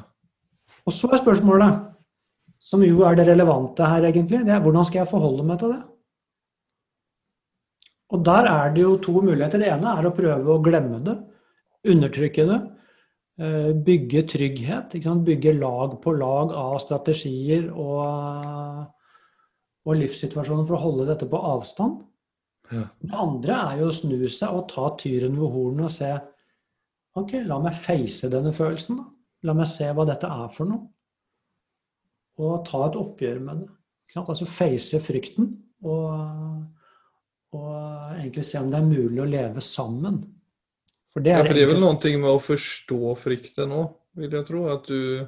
Og 0.87 0.95
så 0.95 1.09
er 1.11 1.19
spørsmålet 1.19 1.89
som 2.69 2.83
jo 2.85 3.01
er 3.07 3.17
det 3.17 3.25
relevante 3.27 3.87
her, 3.87 4.05
egentlig, 4.07 4.43
det 4.45 4.53
er 4.53 4.61
hvordan 4.63 4.85
skal 4.87 5.01
jeg 5.01 5.11
forholde 5.11 5.45
meg 5.47 5.59
til 5.61 5.73
det? 5.73 5.81
Og 8.13 8.23
der 8.25 8.47
er 8.49 8.71
det 8.73 8.83
jo 8.83 8.95
to 9.01 9.19
muligheter. 9.21 9.61
Det 9.61 9.69
ene 9.69 9.93
er 9.97 10.07
å 10.07 10.13
prøve 10.15 10.53
å 10.53 10.61
glemme 10.65 11.01
det, 11.05 11.15
undertrykke 11.87 12.45
det. 12.49 12.59
Eh, 13.39 13.71
bygge 13.85 14.23
trygghet. 14.33 14.97
Bygge 15.25 15.53
lag 15.59 15.95
på 16.01 16.13
lag 16.17 16.53
av 16.53 16.77
strategier 16.83 17.69
og, 17.71 18.85
og 19.85 19.99
livssituasjoner 19.99 20.67
for 20.67 20.77
å 20.77 20.83
holde 20.83 21.07
dette 21.11 21.29
på 21.29 21.43
avstand. 21.53 22.03
Ja. 22.69 22.85
Det 23.01 23.15
andre 23.15 23.61
er 23.71 23.79
jo 23.81 23.89
å 23.89 23.95
snu 23.95 24.27
seg 24.29 24.53
og 24.53 24.67
ta 24.69 24.91
tyren 24.99 25.39
ved 25.39 25.55
hornet 25.55 25.89
og 25.89 25.95
se 25.95 26.11
Ok, 27.17 27.33
la 27.41 27.57
meg 27.59 27.73
face 27.73 28.29
denne 28.29 28.51
følelsen. 28.53 28.99
da. 28.99 29.05
La 29.49 29.55
meg 29.57 29.67
se 29.67 29.87
hva 29.91 30.05
dette 30.07 30.29
er 30.29 30.51
for 30.53 30.69
noe 30.69 30.85
og 32.39 32.65
ta 32.67 32.85
et 32.87 32.97
oppgjør 32.99 33.39
med 33.43 33.63
det. 33.63 33.69
Altså 34.19 34.47
face 34.49 34.99
frykten 35.03 35.51
og, 35.85 36.13
og, 37.53 37.73
egentlig 38.17 38.45
se 38.47 38.61
om 38.61 38.71
det 38.71 38.79
er 38.79 38.87
mulig 38.87 39.21
å 39.21 39.29
leve 39.29 39.63
sammen. 39.63 40.21
For 41.09 41.25
det 41.25 41.33
er, 41.33 41.41
ja, 41.41 41.45
for 41.47 41.57
det 41.57 41.65
er 41.65 41.71
vel 41.71 41.81
noe 41.81 42.15
med 42.21 42.29
å 42.29 42.39
forstå 42.43 43.15
frykten 43.17 43.73
òg, 43.73 43.91
vil 44.19 44.35
jeg 44.37 44.47
tro. 44.47 44.63
At 44.73 44.89
du 44.89 45.27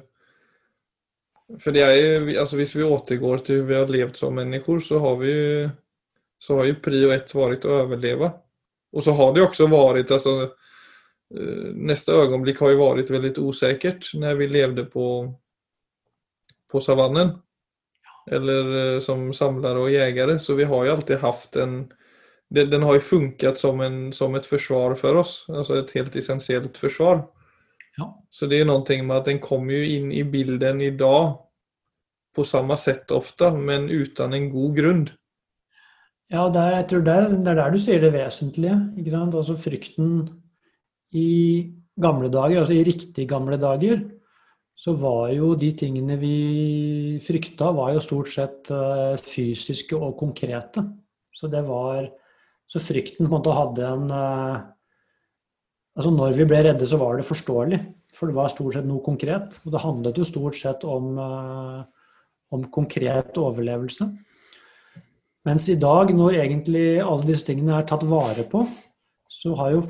For 1.60 1.74
det 1.74 1.82
er, 1.84 2.26
altså 2.40 2.56
hvis 2.56 2.76
vi 2.78 2.86
återgår 2.86 3.42
til 3.44 3.62
hvordan 3.62 3.68
vi 3.68 3.76
har 3.76 3.90
levd 3.90 4.16
som 4.16 4.34
mennesker, 4.38 4.80
så 4.80 5.00
har 5.02 5.18
vi 5.20 5.34
så 6.42 6.56
har 6.58 6.66
jo 6.66 6.80
prio 6.82 7.12
ett 7.14 7.30
vært 7.34 7.66
å 7.68 7.76
overleve. 7.84 8.32
Og 8.92 9.04
så 9.04 9.12
har 9.14 9.30
det 9.34 9.44
også 9.44 9.68
vært 9.70 10.10
altså, 10.10 10.32
eh, 11.30 11.68
Neste 11.78 12.16
øyeblikk 12.18 12.58
har 12.64 12.72
jo 12.72 12.80
vært 12.80 13.12
veldig 13.14 13.36
usikkert 13.38 14.10
når 14.18 14.40
vi 14.40 14.48
levde 14.50 14.86
på 14.90 15.06
på 16.72 16.80
savannen. 16.80 17.34
Eller 18.32 19.00
som 19.04 19.26
samlare 19.36 19.82
og 19.82 19.92
jegere. 19.92 20.38
Så 20.40 20.56
vi 20.56 20.64
har 20.64 20.86
jo 20.86 20.94
alltid 20.96 21.20
hatt 21.20 21.58
en... 21.60 21.74
Den 22.52 22.82
har 22.82 22.94
ju 22.94 23.00
funkat 23.00 23.58
som, 23.58 23.80
en, 23.80 24.12
som 24.12 24.34
ett 24.34 24.46
försvar 24.46 24.94
för 24.94 25.14
oss. 25.14 25.46
Alltså 25.48 25.78
ett 25.78 25.92
helt 25.92 26.16
essentiellt 26.16 26.78
försvar. 26.78 27.24
Ja. 27.96 28.24
Så 28.30 28.46
det 28.46 28.60
är 28.60 28.64
någonting 28.64 29.06
med 29.06 29.16
att 29.16 29.24
den 29.24 29.38
kommer 29.38 29.72
ju 29.72 29.96
in 29.96 30.12
i 30.12 30.24
bilden 30.24 30.80
idag 30.80 31.38
på 32.36 32.44
samme 32.44 32.76
sett 32.76 33.10
ofte, 33.10 33.50
men 33.52 33.90
uten 33.90 34.32
en 34.32 34.50
god 34.50 34.76
grunn. 34.76 35.08
Ja, 36.32 36.46
det 36.48 36.60
er, 36.60 36.76
jeg 36.78 36.88
tror 36.88 37.02
det 37.04 37.14
er, 37.14 37.28
det 37.28 37.50
er, 37.52 37.58
der 37.58 37.74
du 37.74 37.80
sier 37.80 38.00
det 38.00 38.12
vesentlige. 38.14 38.76
Ikke 38.96 39.12
sant? 39.12 39.34
Altså 39.36 39.56
frykten 39.60 40.12
i 41.12 41.28
gamle 42.00 42.30
dager, 42.32 42.62
altså 42.62 42.76
i 42.76 42.86
riktig 42.88 43.26
gamle 43.28 43.58
dager, 43.60 44.00
så 44.72 44.94
var 44.96 45.28
jo 45.36 45.52
de 45.60 45.68
tingene 45.76 46.16
vi 46.16 46.36
frykta, 47.22 47.68
var 47.76 47.92
jo 47.92 48.00
stort 48.00 48.32
sett 48.32 48.72
uh, 48.72 49.12
fysiske 49.20 49.98
og 49.98 50.16
konkrete. 50.20 50.86
Så 51.36 51.52
det 51.52 51.60
var 51.68 52.08
Så 52.72 52.80
frykten 52.80 53.26
på 53.26 53.28
en 53.28 53.34
måte 53.36 53.56
hadde 53.56 53.88
en 53.88 54.06
uh, 54.12 54.68
Altså 55.92 56.08
når 56.08 56.32
vi 56.38 56.46
ble 56.48 56.62
redde, 56.64 56.86
så 56.88 56.96
var 56.96 57.18
det 57.18 57.26
forståelig. 57.28 57.78
For 58.16 58.30
det 58.30 58.36
var 58.38 58.48
stort 58.48 58.78
sett 58.78 58.86
noe 58.88 59.04
konkret. 59.04 59.58
Og 59.66 59.74
det 59.74 59.82
handlet 59.82 60.16
jo 60.16 60.24
stort 60.24 60.56
sett 60.56 60.86
om 60.88 61.18
uh, 61.20 61.82
om 62.52 62.68
konkret 62.72 63.38
overlevelse. 63.40 64.06
Mens 65.48 65.66
i 65.72 65.78
dag, 65.80 66.12
når 66.14 66.38
egentlig 66.44 66.86
alle 67.02 67.26
disse 67.32 67.48
tingene 67.48 67.78
er 67.78 67.88
tatt 67.88 68.04
vare 68.06 68.44
på, 68.50 68.62
så 69.32 69.56
har 69.58 69.72
jo 69.74 69.82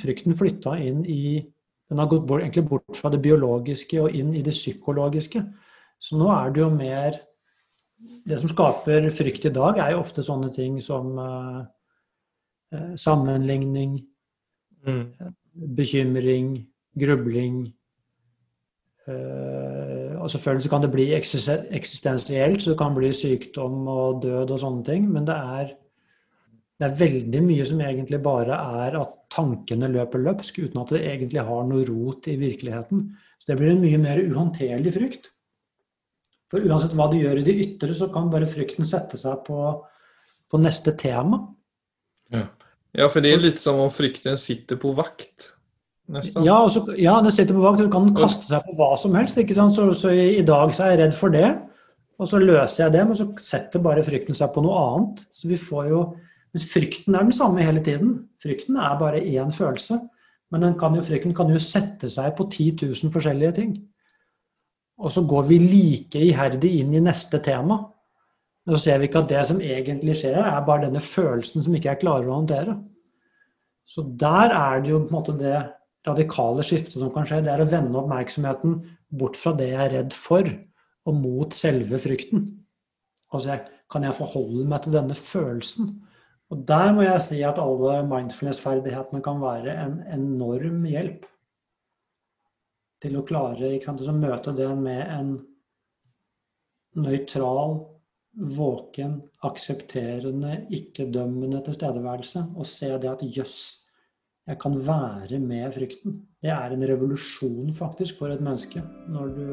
frykten 0.00 0.36
flytta 0.36 0.78
inn 0.82 1.04
i 1.04 1.44
Den 1.88 2.02
har 2.02 2.08
gått 2.10 2.26
bort, 2.28 2.42
egentlig 2.42 2.68
bort 2.68 2.98
fra 2.98 3.08
det 3.08 3.22
biologiske 3.24 3.96
og 4.02 4.12
inn 4.12 4.34
i 4.36 4.42
det 4.44 4.52
psykologiske. 4.52 5.40
Så 5.96 6.18
nå 6.20 6.26
er 6.28 6.50
det 6.52 6.60
jo 6.60 6.68
mer 6.68 7.16
Det 8.28 8.36
som 8.38 8.50
skaper 8.50 9.08
frykt 9.10 9.46
i 9.48 9.50
dag, 9.50 9.78
er 9.78 9.90
jo 9.92 10.02
ofte 10.02 10.22
sånne 10.22 10.52
ting 10.54 10.76
som 10.84 11.16
uh, 11.18 11.64
sammenligning, 12.96 13.98
mm. 14.86 15.04
bekymring, 15.76 16.54
grubling. 16.98 17.66
Uh, 19.08 20.20
og 20.20 20.30
Selvfølgelig 20.30 20.66
så 20.66 20.70
kan 20.70 20.82
det 20.84 20.90
bli 20.92 21.06
eksistensielt, 21.16 22.62
så 22.62 22.70
det 22.70 22.78
kan 22.78 22.96
bli 22.96 23.12
sykdom 23.12 23.86
og 23.88 24.22
død 24.22 24.50
og 24.50 24.60
sånne 24.60 24.84
ting. 24.84 25.06
Men 25.12 25.24
det 25.28 25.36
er, 25.36 25.70
det 26.78 26.88
er 26.88 26.98
veldig 27.00 27.42
mye 27.46 27.68
som 27.68 27.80
egentlig 27.80 28.20
bare 28.24 28.58
er 28.84 28.98
at 29.00 29.16
tankene 29.32 29.88
løper 29.92 30.20
løpsk, 30.26 30.60
uten 30.66 30.82
at 30.82 30.92
det 30.92 31.02
egentlig 31.06 31.46
har 31.48 31.66
noe 31.70 31.86
rot 31.88 32.28
i 32.28 32.36
virkeligheten. 32.40 33.08
Så 33.38 33.52
det 33.52 33.58
blir 33.60 33.72
en 33.72 33.84
mye 33.84 34.00
mer 34.02 34.20
uhåndterlig 34.26 34.92
frykt. 34.98 35.30
For 36.48 36.64
uansett 36.64 36.94
hva 36.96 37.08
du 37.12 37.18
gjør 37.20 37.40
i 37.40 37.46
det 37.46 37.56
ytre, 37.64 37.94
så 37.96 38.08
kan 38.12 38.30
bare 38.32 38.48
frykten 38.48 38.86
sette 38.88 39.20
seg 39.20 39.40
på, 39.48 39.72
på 40.48 40.60
neste 40.60 40.94
tema. 41.00 41.42
Ja. 42.34 42.44
ja, 43.00 43.08
for 43.08 43.24
det 43.24 43.32
er 43.32 43.42
litt 43.42 43.62
som 43.62 43.80
om 43.80 43.92
frykten 43.92 44.38
sitter 44.40 44.80
på 44.80 44.92
vakt. 44.96 45.52
Ja, 46.08 46.62
også, 46.64 46.86
ja, 46.96 47.18
den 47.20 47.34
sitter 47.34 47.56
på 47.56 47.64
vakt. 47.66 47.82
Du 47.84 47.90
kan 47.92 48.12
kaste 48.16 48.46
seg 48.48 48.64
på 48.64 48.76
hva 48.78 48.94
som 49.00 49.16
helst. 49.18 49.40
ikke 49.40 49.56
sant? 49.56 49.74
Så, 49.76 49.90
så 49.96 50.12
i, 50.14 50.38
i, 50.38 50.44
dag 50.46 50.72
så 50.72 50.86
er 50.86 50.94
jeg 50.94 51.02
redd 51.02 51.16
for 51.16 51.34
det, 51.34 51.50
og 52.18 52.30
så 52.30 52.40
løser 52.40 52.86
jeg 52.86 52.94
det, 52.96 53.02
men 53.06 53.18
så 53.18 53.28
setter 53.42 53.84
bare 53.84 54.04
frykten 54.06 54.36
seg 54.36 54.54
på 54.54 54.64
noe 54.64 54.78
annet. 54.86 55.26
Så 55.32 55.50
vi 55.50 55.60
får 55.60 55.92
jo, 55.92 56.06
Mens 56.48 56.64
frykten 56.72 57.12
er 57.12 57.26
den 57.26 57.34
samme 57.36 57.60
hele 57.60 57.82
tiden. 57.84 58.14
Frykten 58.40 58.78
er 58.80 58.94
bare 58.96 59.20
én 59.20 59.50
følelse. 59.52 59.98
Men 60.48 60.78
kan 60.80 60.94
jo, 60.96 61.02
frykten 61.04 61.34
kan 61.36 61.50
jo 61.52 61.60
sette 61.60 62.08
seg 62.08 62.32
på 62.38 62.46
10 62.48 62.86
000 62.88 63.12
forskjellige 63.12 63.52
ting. 63.58 63.74
Og 64.98 65.12
så 65.12 65.22
går 65.28 65.44
vi 65.50 65.58
like 65.60 66.22
iherdig 66.24 66.70
inn 66.80 66.94
i 66.96 67.02
neste 67.04 67.42
tema. 67.44 67.76
Og 68.68 68.76
så 68.76 68.82
ser 68.82 69.00
vi 69.00 69.08
ikke 69.08 69.22
at 69.24 69.30
det 69.32 69.42
som 69.48 69.60
egentlig 69.64 70.18
skjer, 70.20 70.36
er 70.36 70.64
bare 70.66 70.84
denne 70.84 71.00
følelsen 71.00 71.64
som 71.64 71.74
ikke 71.74 71.88
jeg 71.88 72.02
klarer 72.02 72.28
å 72.28 72.36
håndtere. 72.36 72.76
Så 73.88 74.04
der 74.20 74.52
er 74.52 74.82
det 74.84 74.92
jo 74.92 75.00
på 75.00 75.08
en 75.08 75.16
måte 75.16 75.36
det 75.40 75.56
radikale 76.08 76.64
skiftet 76.66 76.98
som 77.00 77.12
kan 77.14 77.24
skje, 77.28 77.40
det 77.44 77.54
er 77.54 77.64
å 77.64 77.68
vende 77.68 77.96
oppmerksomheten 77.96 78.76
bort 79.18 79.40
fra 79.40 79.54
det 79.56 79.70
jeg 79.70 79.80
er 79.86 79.94
redd 79.96 80.16
for, 80.16 80.50
og 81.08 81.16
mot 81.16 81.56
selve 81.56 82.00
frykten. 82.02 82.44
Altså, 83.32 83.56
kan 83.88 84.04
jeg 84.04 84.16
forholde 84.18 84.66
meg 84.68 84.84
til 84.84 84.98
denne 84.98 85.16
følelsen? 85.16 85.90
Og 86.52 86.62
der 86.68 86.92
må 86.96 87.04
jeg 87.04 87.24
si 87.24 87.40
at 87.44 87.60
alle 87.60 88.02
mindfulness-ferdighetene 88.08 89.24
kan 89.24 89.40
være 89.40 89.74
en 89.80 89.98
enorm 90.12 90.84
hjelp 90.88 91.24
til 93.04 93.16
å 93.16 93.24
klare 93.24 93.76
å 93.78 94.16
møte 94.16 94.54
det 94.56 94.68
med 94.76 95.02
en 95.14 95.34
nøytral, 96.98 97.76
våken, 98.38 99.18
aksepterende, 99.42 100.66
ikke-dømmende 100.70 101.62
tilstedeværelse. 101.66 102.44
Og 102.56 102.66
se 102.66 102.90
det 103.02 103.10
at 103.10 103.24
jøss, 103.36 103.60
jeg 104.46 104.58
kan 104.62 104.78
være 104.78 105.40
med 105.42 105.72
frykten. 105.74 106.20
Det 106.42 106.50
er 106.54 106.72
en 106.72 106.88
revolusjon 106.88 107.72
faktisk 107.74 108.18
for 108.18 108.32
et 108.32 108.40
menneske 108.40 108.82
når 109.10 109.32
du, 109.34 109.46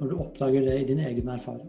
når 0.00 0.08
du 0.08 0.20
oppdager 0.24 0.64
det 0.64 0.80
i 0.80 0.88
din 0.88 1.04
egen 1.04 1.28
erfaring. 1.28 1.68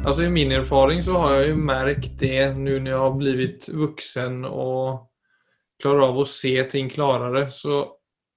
Altså 0.00 0.24
I 0.24 0.30
min 0.32 0.52
erfaring 0.52 1.02
så 1.04 1.18
har 1.20 1.34
jeg 1.34 1.50
jo 1.50 1.56
merket 1.60 2.14
det 2.22 2.56
nå 2.56 2.78
når 2.80 2.88
jeg 2.90 3.00
har 3.02 3.16
blitt 3.18 3.66
voksen 3.76 4.44
og 4.48 5.09
klarer 5.80 6.06
av 6.08 6.18
å 6.20 6.28
se 6.28 6.54
ting 6.70 6.90
klarere. 6.92 7.48
Så, 7.50 7.82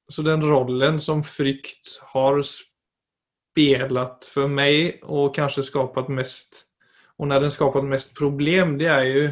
så 0.09 0.25
den 0.25 0.43
rollen 0.45 0.99
som 1.03 1.23
frykt 1.25 1.97
har 2.13 2.39
spelat 2.43 4.27
for 4.27 4.51
meg, 4.51 5.01
og 5.03 5.33
kanskje 5.35 5.65
skapat 5.69 6.11
mest 6.13 6.63
Og 7.21 7.27
når 7.29 7.43
den 7.43 7.51
skapat 7.53 7.85
mest 7.85 8.15
problem 8.17 8.71
det 8.79 8.87
er 8.89 9.03
jo 9.05 9.25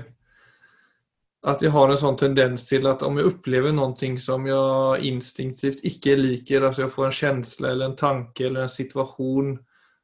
at 1.49 1.63
jeg 1.65 1.73
har 1.73 1.89
en 1.89 1.97
sånn 1.97 2.19
tendens 2.19 2.67
til 2.69 2.85
at 2.85 3.01
om 3.01 3.17
jeg 3.17 3.31
opplever 3.31 3.73
noe 3.73 4.11
som 4.21 4.45
jeg 4.45 5.07
instinktivt 5.09 5.81
ikke 5.89 6.13
liker, 6.19 6.61
altså 6.61 6.83
jeg 6.83 6.93
får 6.93 7.07
en 7.07 7.15
følelse 7.17 7.65
eller 7.65 7.85
en 7.87 7.95
tanke 7.97 8.45
eller 8.45 8.67
en 8.67 8.69
situasjon 8.69 9.55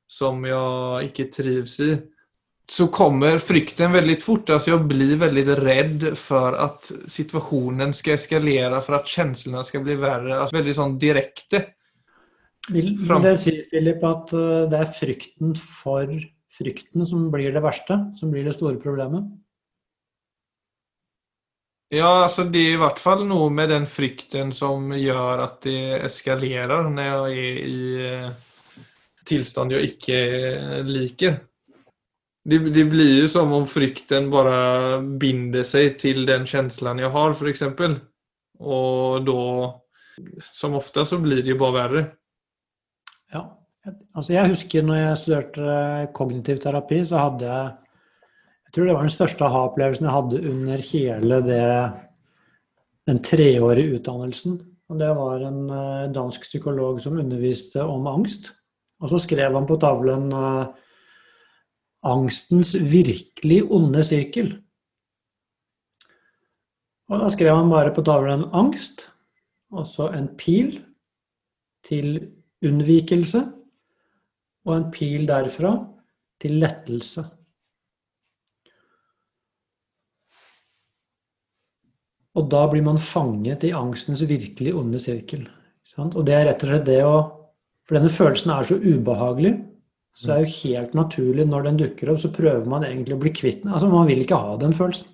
som 0.09 0.41
jeg 0.47 1.11
ikke 1.11 1.27
trives 1.35 1.77
i, 1.85 1.91
så 2.71 2.89
kommer 2.91 3.39
frykten 3.39 3.93
veldig 3.95 4.17
fort. 4.19 4.51
Altså 4.51 4.73
jeg 4.73 4.87
blir 4.89 5.15
veldig 5.21 5.45
redd 5.61 6.05
for 6.19 6.57
at 6.59 6.89
situasjonen 7.07 7.95
skal 7.95 8.17
eskalere, 8.17 8.81
for 8.83 8.99
at 8.99 9.07
känslorna 9.07 9.63
skal 9.67 9.85
bli 9.85 9.95
verre. 10.01 10.35
Altså 10.35 10.59
veldig 10.59 10.75
sånn 10.75 10.97
direkte. 10.99 11.63
Vil, 12.67 12.91
vil 12.99 13.23
det 13.23 13.37
si, 13.39 13.53
Philip, 13.71 14.03
at 14.03 14.33
eh, 14.35 14.65
det 14.67 14.81
er 14.83 14.91
frykten 14.91 15.55
for 15.55 16.11
frykten 16.57 17.07
som 17.07 17.29
blir 17.31 17.53
det 17.55 17.63
verste? 17.63 18.01
Som 18.19 18.33
blir 18.33 18.43
det 18.43 18.57
store 18.57 18.75
problemet? 18.81 19.29
Ja, 21.95 22.25
altså 22.25 22.43
det 22.51 22.65
er 22.65 22.73
i 22.75 22.79
hvert 22.81 22.99
fall 22.99 23.23
noe 23.29 23.47
med 23.53 23.71
den 23.71 23.85
frykten 23.87 24.51
som 24.51 24.91
gjør 24.91 25.45
at 25.45 25.61
det 25.63 26.01
eskalerer 26.09 26.89
når 26.91 27.29
jeg 27.31 27.45
er 27.45 27.61
i 27.63 28.07
eh, 28.09 28.81
tilstand 29.27 29.71
jeg 29.71 29.93
ikke 29.93 30.17
liker. 30.83 31.39
Det, 32.47 32.61
det, 32.71 32.85
blir 32.87 33.17
jo 33.23 33.27
som 33.27 33.51
om 33.51 33.65
frykten 33.67 34.29
bare 34.31 35.01
binder 35.19 35.65
seg 35.67 35.97
til 35.99 36.23
den 36.29 36.45
känslan 36.47 37.01
jeg 37.01 37.11
har, 37.11 37.35
f.eks. 37.35 37.63
Og 38.63 39.25
da, 39.27 39.41
som 40.55 40.77
ofte, 40.79 41.03
så 41.05 41.19
blir 41.19 41.43
det 41.43 41.51
jo 41.51 41.59
bare 41.59 41.75
verre. 41.75 42.05
Ja. 43.35 43.43
Altså 43.87 44.33
jeg 44.33 44.51
husker 44.51 44.83
når 44.83 44.97
jeg 44.99 45.19
studerte 45.21 46.07
kognitiv 46.15 46.63
terapi, 46.63 47.03
så 47.07 47.21
hadde 47.23 47.51
jeg 47.51 47.75
Jeg 48.67 48.73
tror 48.75 48.85
det 48.85 48.95
var 48.97 49.05
den 49.05 49.13
største 49.15 49.45
aha-opplevelsen 49.47 50.05
jeg 50.05 50.13
hadde 50.13 50.39
under 50.49 50.81
hele 50.89 51.37
det, 51.45 51.67
den 53.07 53.21
treårige 53.23 53.93
utdannelsen. 53.95 54.57
Og 54.91 54.99
det 54.99 55.07
var 55.15 55.45
en 55.47 55.61
eh, 55.71 56.09
dansk 56.11 56.43
psykolog 56.43 56.99
som 56.99 57.15
underviste 57.15 57.79
om 57.79 58.09
angst. 58.11 58.51
Og 58.99 59.11
så 59.11 59.21
skrev 59.23 59.55
han 59.55 59.67
på 59.69 59.77
tavlen 59.79 60.27
uh, 60.35 60.67
'Angstens 62.03 62.75
virkelig 62.77 63.63
onde 63.71 64.03
sirkel'. 64.03 64.55
Og 67.09 67.19
da 67.19 67.29
skrev 67.29 67.55
han 67.55 67.69
bare 67.69 67.93
på 67.95 68.03
tavlen 68.03 68.43
'angst', 68.53 69.07
og 69.71 69.87
så 69.87 70.11
en 70.13 70.27
pil 70.37 70.85
til 71.83 72.31
unnvikelse, 72.63 73.41
og 74.65 74.77
en 74.77 74.91
pil 74.91 75.27
derfra 75.27 75.73
til 76.41 76.59
lettelse. 76.59 77.23
Og 82.37 82.49
da 82.51 82.67
blir 82.69 82.83
man 82.85 82.99
fanget 83.01 83.63
i 83.65 83.73
angstens 83.73 84.21
virkelig 84.29 84.75
onde 84.77 84.99
sirkel. 85.01 85.47
Og 85.97 86.21
det 86.27 86.35
er 86.35 86.45
rett 86.45 86.63
og 86.63 86.69
slett 86.69 86.85
det 86.85 87.01
å 87.05 87.17
For 87.87 87.95
denne 87.95 88.11
følelsen 88.11 88.51
er 88.51 88.65
så 88.67 88.75
ubehagelig, 88.83 89.53
så 90.17 90.31
det 90.31 90.33
er 90.33 90.45
jo 90.47 90.53
helt 90.63 90.95
naturlig 90.97 91.43
når 91.45 91.67
den 91.67 91.75
dukker 91.77 92.09
opp, 92.09 92.17
så 92.17 92.31
prøver 92.33 92.65
man 92.69 92.87
egentlig 92.87 93.13
å 93.13 93.21
bli 93.21 93.31
kvitt 93.37 93.59
den. 93.61 93.73
Altså, 93.75 93.89
man 93.91 94.07
vil 94.09 94.23
ikke 94.23 94.39
ha 94.41 94.55
den 94.57 94.73
følelsen. 94.73 95.11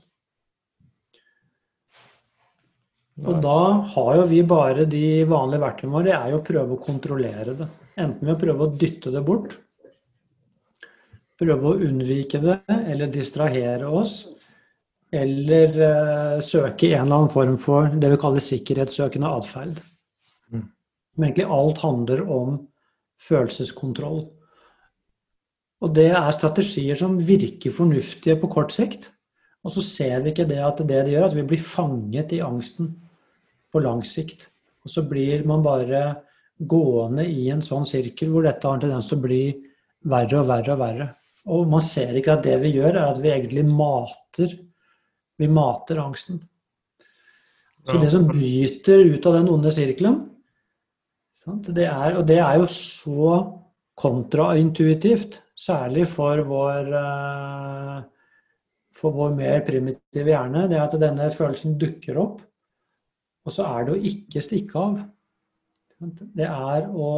Og 3.22 3.42
da 3.44 3.58
har 3.94 4.14
jo 4.18 4.24
vi 4.30 4.40
bare 4.48 4.88
de 4.90 5.06
vanlige 5.30 5.62
verktøyene 5.62 5.94
våre, 5.94 6.06
det 6.08 6.14
er 6.16 6.32
jo 6.32 6.40
å 6.40 6.46
prøve 6.48 6.74
å 6.76 6.82
kontrollere 6.82 7.56
det. 7.60 7.68
Enten 8.00 8.26
ved 8.26 8.34
å 8.34 8.42
prøve 8.42 8.66
å 8.66 8.78
dytte 8.80 9.12
det 9.14 9.22
bort, 9.28 9.58
prøve 11.40 11.74
å 11.74 11.82
unnvike 11.84 12.40
det 12.42 12.58
eller 12.72 13.12
distrahere 13.12 13.92
oss, 13.92 14.16
eller 15.14 15.76
uh, 15.78 16.40
søke 16.42 16.90
en 16.90 17.04
eller 17.04 17.20
annen 17.20 17.30
form 17.30 17.58
for 17.62 17.92
det 18.02 18.10
vi 18.16 18.22
kaller 18.24 18.42
sikkerhetssøkende 18.42 19.30
atferd. 19.30 19.84
Mm. 20.50 20.64
Men 21.14 21.28
egentlig 21.28 21.50
alt 21.60 21.84
handler 21.84 22.24
om 22.34 22.56
følelseskontroll. 23.22 24.24
Og 25.84 25.92
det 25.96 26.10
er 26.16 26.36
strategier 26.36 26.98
som 26.98 27.18
virker 27.20 27.74
fornuftige 27.76 28.38
på 28.40 28.50
kort 28.52 28.72
sikt. 28.72 29.10
Og 29.64 29.72
så 29.76 29.84
ser 29.84 30.24
vi 30.24 30.32
ikke 30.32 30.48
det 30.48 30.60
at 30.64 30.80
det 30.84 31.04
det 31.08 31.16
gjør, 31.16 31.28
at 31.30 31.36
vi 31.36 31.46
blir 31.48 31.64
fanget 31.64 32.36
i 32.36 32.44
angsten 32.44 32.94
på 33.72 33.82
lang 33.84 34.04
sikt. 34.08 34.48
Og 34.84 34.92
så 34.92 35.04
blir 35.08 35.46
man 35.48 35.64
bare 35.64 36.04
gående 36.60 37.26
i 37.28 37.50
en 37.52 37.64
sånn 37.64 37.88
sirkel 37.88 38.32
hvor 38.32 38.46
dette 38.46 38.68
har 38.68 38.78
en 38.78 38.84
tendens 38.86 39.10
til 39.10 39.20
å 39.20 39.24
bli 39.24 39.44
verre 40.12 40.42
og 40.42 40.50
verre 40.50 40.76
og 40.76 40.82
verre. 40.82 41.08
Og 41.52 41.68
man 41.68 41.84
ser 41.84 42.16
ikke 42.16 42.38
at 42.38 42.46
det 42.48 42.58
vi 42.62 42.76
gjør, 42.78 42.96
er 42.96 43.10
at 43.10 43.20
vi 43.20 43.32
egentlig 43.34 43.66
mater 43.68 44.54
vi 45.40 45.48
mater 45.48 46.00
angsten. 46.00 46.40
Så 47.84 47.98
det 48.00 48.12
som 48.14 48.28
bryter 48.28 49.02
ut 49.12 49.26
av 49.28 49.40
den 49.40 49.50
onde 49.52 49.74
sirkelen 49.74 50.22
det 51.44 51.84
er, 51.90 52.16
Og 52.16 52.28
det 52.28 52.38
er 52.40 52.56
jo 52.56 52.68
så 52.72 53.32
kontraintuitivt, 54.00 55.42
særlig 55.58 56.08
for 56.10 56.42
vår, 56.48 56.90
eh, 57.00 58.04
for 58.94 59.12
vår 59.12 59.36
mer 59.36 59.62
primitive 59.66 60.34
hjerne, 60.34 60.68
det 60.70 60.78
er 60.78 60.86
at 60.86 61.00
denne 61.02 61.30
følelsen 61.34 61.78
dukker 61.82 62.20
opp. 62.22 62.42
Og 63.44 63.52
så 63.52 63.66
er 63.68 63.86
det 63.86 63.96
å 63.96 64.04
ikke 64.12 64.44
stikke 64.44 64.80
av. 64.80 65.02
Det 66.36 66.48
er 66.48 66.88
å 66.90 67.10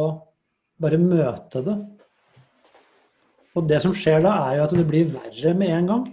bare 0.80 0.98
møte 1.00 1.62
det. 1.64 1.76
Og 3.56 3.68
det 3.68 3.80
som 3.82 3.94
skjer 3.96 4.20
da, 4.24 4.34
er 4.48 4.58
jo 4.58 4.66
at 4.66 4.76
det 4.76 4.86
blir 4.88 5.08
verre 5.14 5.54
med 5.56 5.72
en 5.72 5.90
gang. 5.90 6.06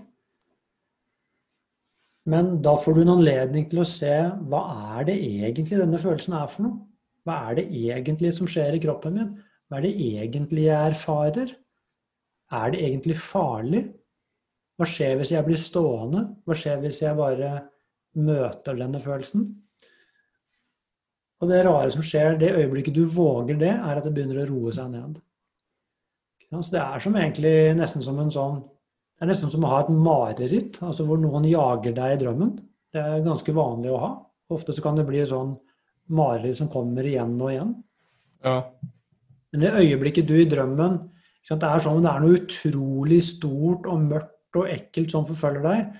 Men 2.31 2.61
da 2.63 2.77
får 2.79 2.95
du 2.95 3.01
en 3.01 3.15
anledning 3.17 3.65
til 3.67 3.81
å 3.83 3.87
se 3.87 4.13
hva 4.47 4.61
er 4.97 5.09
det 5.09 5.17
egentlig 5.19 5.81
denne 5.81 5.99
følelsen 5.99 6.37
er 6.39 6.47
for 6.47 6.67
noe? 6.67 6.77
Hva 7.27 7.39
er 7.49 7.59
det 7.59 7.65
egentlig 7.71 8.31
som 8.35 8.47
skjer 8.47 8.77
i 8.77 8.81
kroppen 8.83 9.17
min? 9.17 9.33
Hva 9.67 9.79
er 9.79 9.87
det 9.87 9.93
egentlig 10.07 10.67
jeg 10.69 10.93
erfarer? 10.93 11.51
Er 12.53 12.73
det 12.73 12.81
egentlig 12.85 13.17
farlig? 13.19 13.83
Hva 14.77 14.87
skjer 14.89 15.17
hvis 15.19 15.33
jeg 15.33 15.45
blir 15.45 15.59
stående? 15.59 16.23
Hva 16.45 16.57
skjer 16.57 16.81
hvis 16.81 17.01
jeg 17.03 17.17
bare 17.17 17.51
møter 18.19 18.77
denne 18.77 19.01
følelsen? 19.01 19.45
Og 21.43 21.49
det 21.49 21.63
rare 21.65 21.91
som 21.91 22.03
skjer 22.05 22.37
det 22.39 22.53
øyeblikket 22.55 22.95
du 22.95 23.03
våger 23.09 23.57
det, 23.59 23.73
er 23.73 23.97
at 23.99 24.05
det 24.05 24.13
begynner 24.15 24.43
å 24.43 24.49
roe 24.49 24.73
seg 24.75 24.93
ned. 24.93 25.17
Så 26.53 26.69
det 26.71 26.81
er 26.83 27.01
som 27.01 27.15
egentlig 27.17 27.73
nesten 27.75 28.05
som 28.05 28.19
en 28.21 28.31
sånn 28.33 28.61
det 29.13 29.27
er 29.27 29.29
nesten 29.29 29.51
som 29.53 29.63
å 29.63 29.69
ha 29.71 29.77
et 29.83 29.89
mareritt, 29.93 30.77
altså 30.83 31.05
hvor 31.07 31.19
noen 31.21 31.45
jager 31.47 31.93
deg 31.95 32.15
i 32.15 32.19
drømmen. 32.23 32.55
Det 32.91 32.99
er 32.99 33.21
ganske 33.23 33.53
vanlig 33.55 33.91
å 33.93 33.99
ha. 34.01 34.09
Ofte 34.51 34.73
så 34.75 34.83
kan 34.83 34.97
det 34.97 35.05
bli 35.07 35.21
sånn 35.29 35.53
mareritt 36.11 36.57
som 36.59 36.67
kommer 36.71 37.05
igjen 37.07 37.37
og 37.37 37.51
igjen. 37.53 37.71
Ja. 38.43 38.57
Men 39.53 39.63
det 39.63 39.71
øyeblikket 39.79 40.27
du 40.27 40.33
i 40.41 40.47
drømmen 40.49 40.97
Det 41.43 41.67
er 41.67 41.83
sånn 41.83 42.03
det 42.03 42.11
er 42.11 42.23
noe 42.23 42.39
utrolig 42.39 43.19
stort 43.27 43.87
og 43.91 44.07
mørkt 44.07 44.59
og 44.59 44.69
ekkelt 44.71 45.11
som 45.11 45.25
forfølger 45.27 45.65
deg. 45.65 45.93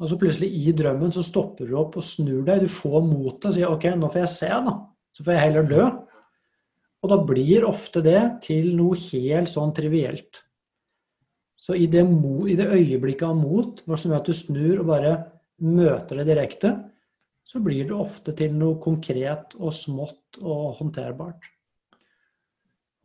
Og 0.00 0.08
så 0.10 0.16
plutselig 0.20 0.48
i 0.56 0.74
drømmen 0.76 1.12
så 1.12 1.24
stopper 1.24 1.68
du 1.68 1.74
opp 1.80 1.96
og 2.00 2.04
snur 2.04 2.44
deg. 2.44 2.64
Du 2.64 2.72
får 2.72 3.02
motet 3.04 3.50
og 3.50 3.56
sier 3.56 3.72
OK, 3.72 3.86
nå 3.96 4.08
får 4.12 4.22
jeg 4.24 4.32
se, 4.34 4.50
da. 4.68 4.76
Så 5.16 5.24
får 5.24 5.36
jeg 5.36 5.44
heller 5.46 5.68
dø. 5.68 5.88
Og 7.00 7.12
da 7.12 7.18
blir 7.30 7.66
ofte 7.68 8.02
det 8.04 8.20
til 8.44 8.74
noe 8.76 8.98
helt 8.98 9.50
sånn 9.52 9.72
trivielt. 9.76 10.42
Så 11.60 11.76
i 11.76 11.86
det, 11.92 12.02
i 12.04 12.56
det 12.56 12.68
øyeblikket 12.72 13.26
av 13.28 13.36
mot, 13.36 13.80
som 13.84 14.12
gjør 14.12 14.20
at 14.22 14.28
du 14.28 14.36
snur 14.36 14.80
og 14.80 14.88
bare 14.88 15.14
møter 15.60 16.20
det 16.20 16.28
direkte, 16.30 16.74
så 17.44 17.60
blir 17.60 17.88
det 17.88 17.96
ofte 17.96 18.32
til 18.36 18.52
noe 18.56 18.78
konkret 18.80 19.56
og 19.58 19.74
smått 19.74 20.38
og 20.40 20.78
håndterbart. 20.78 21.48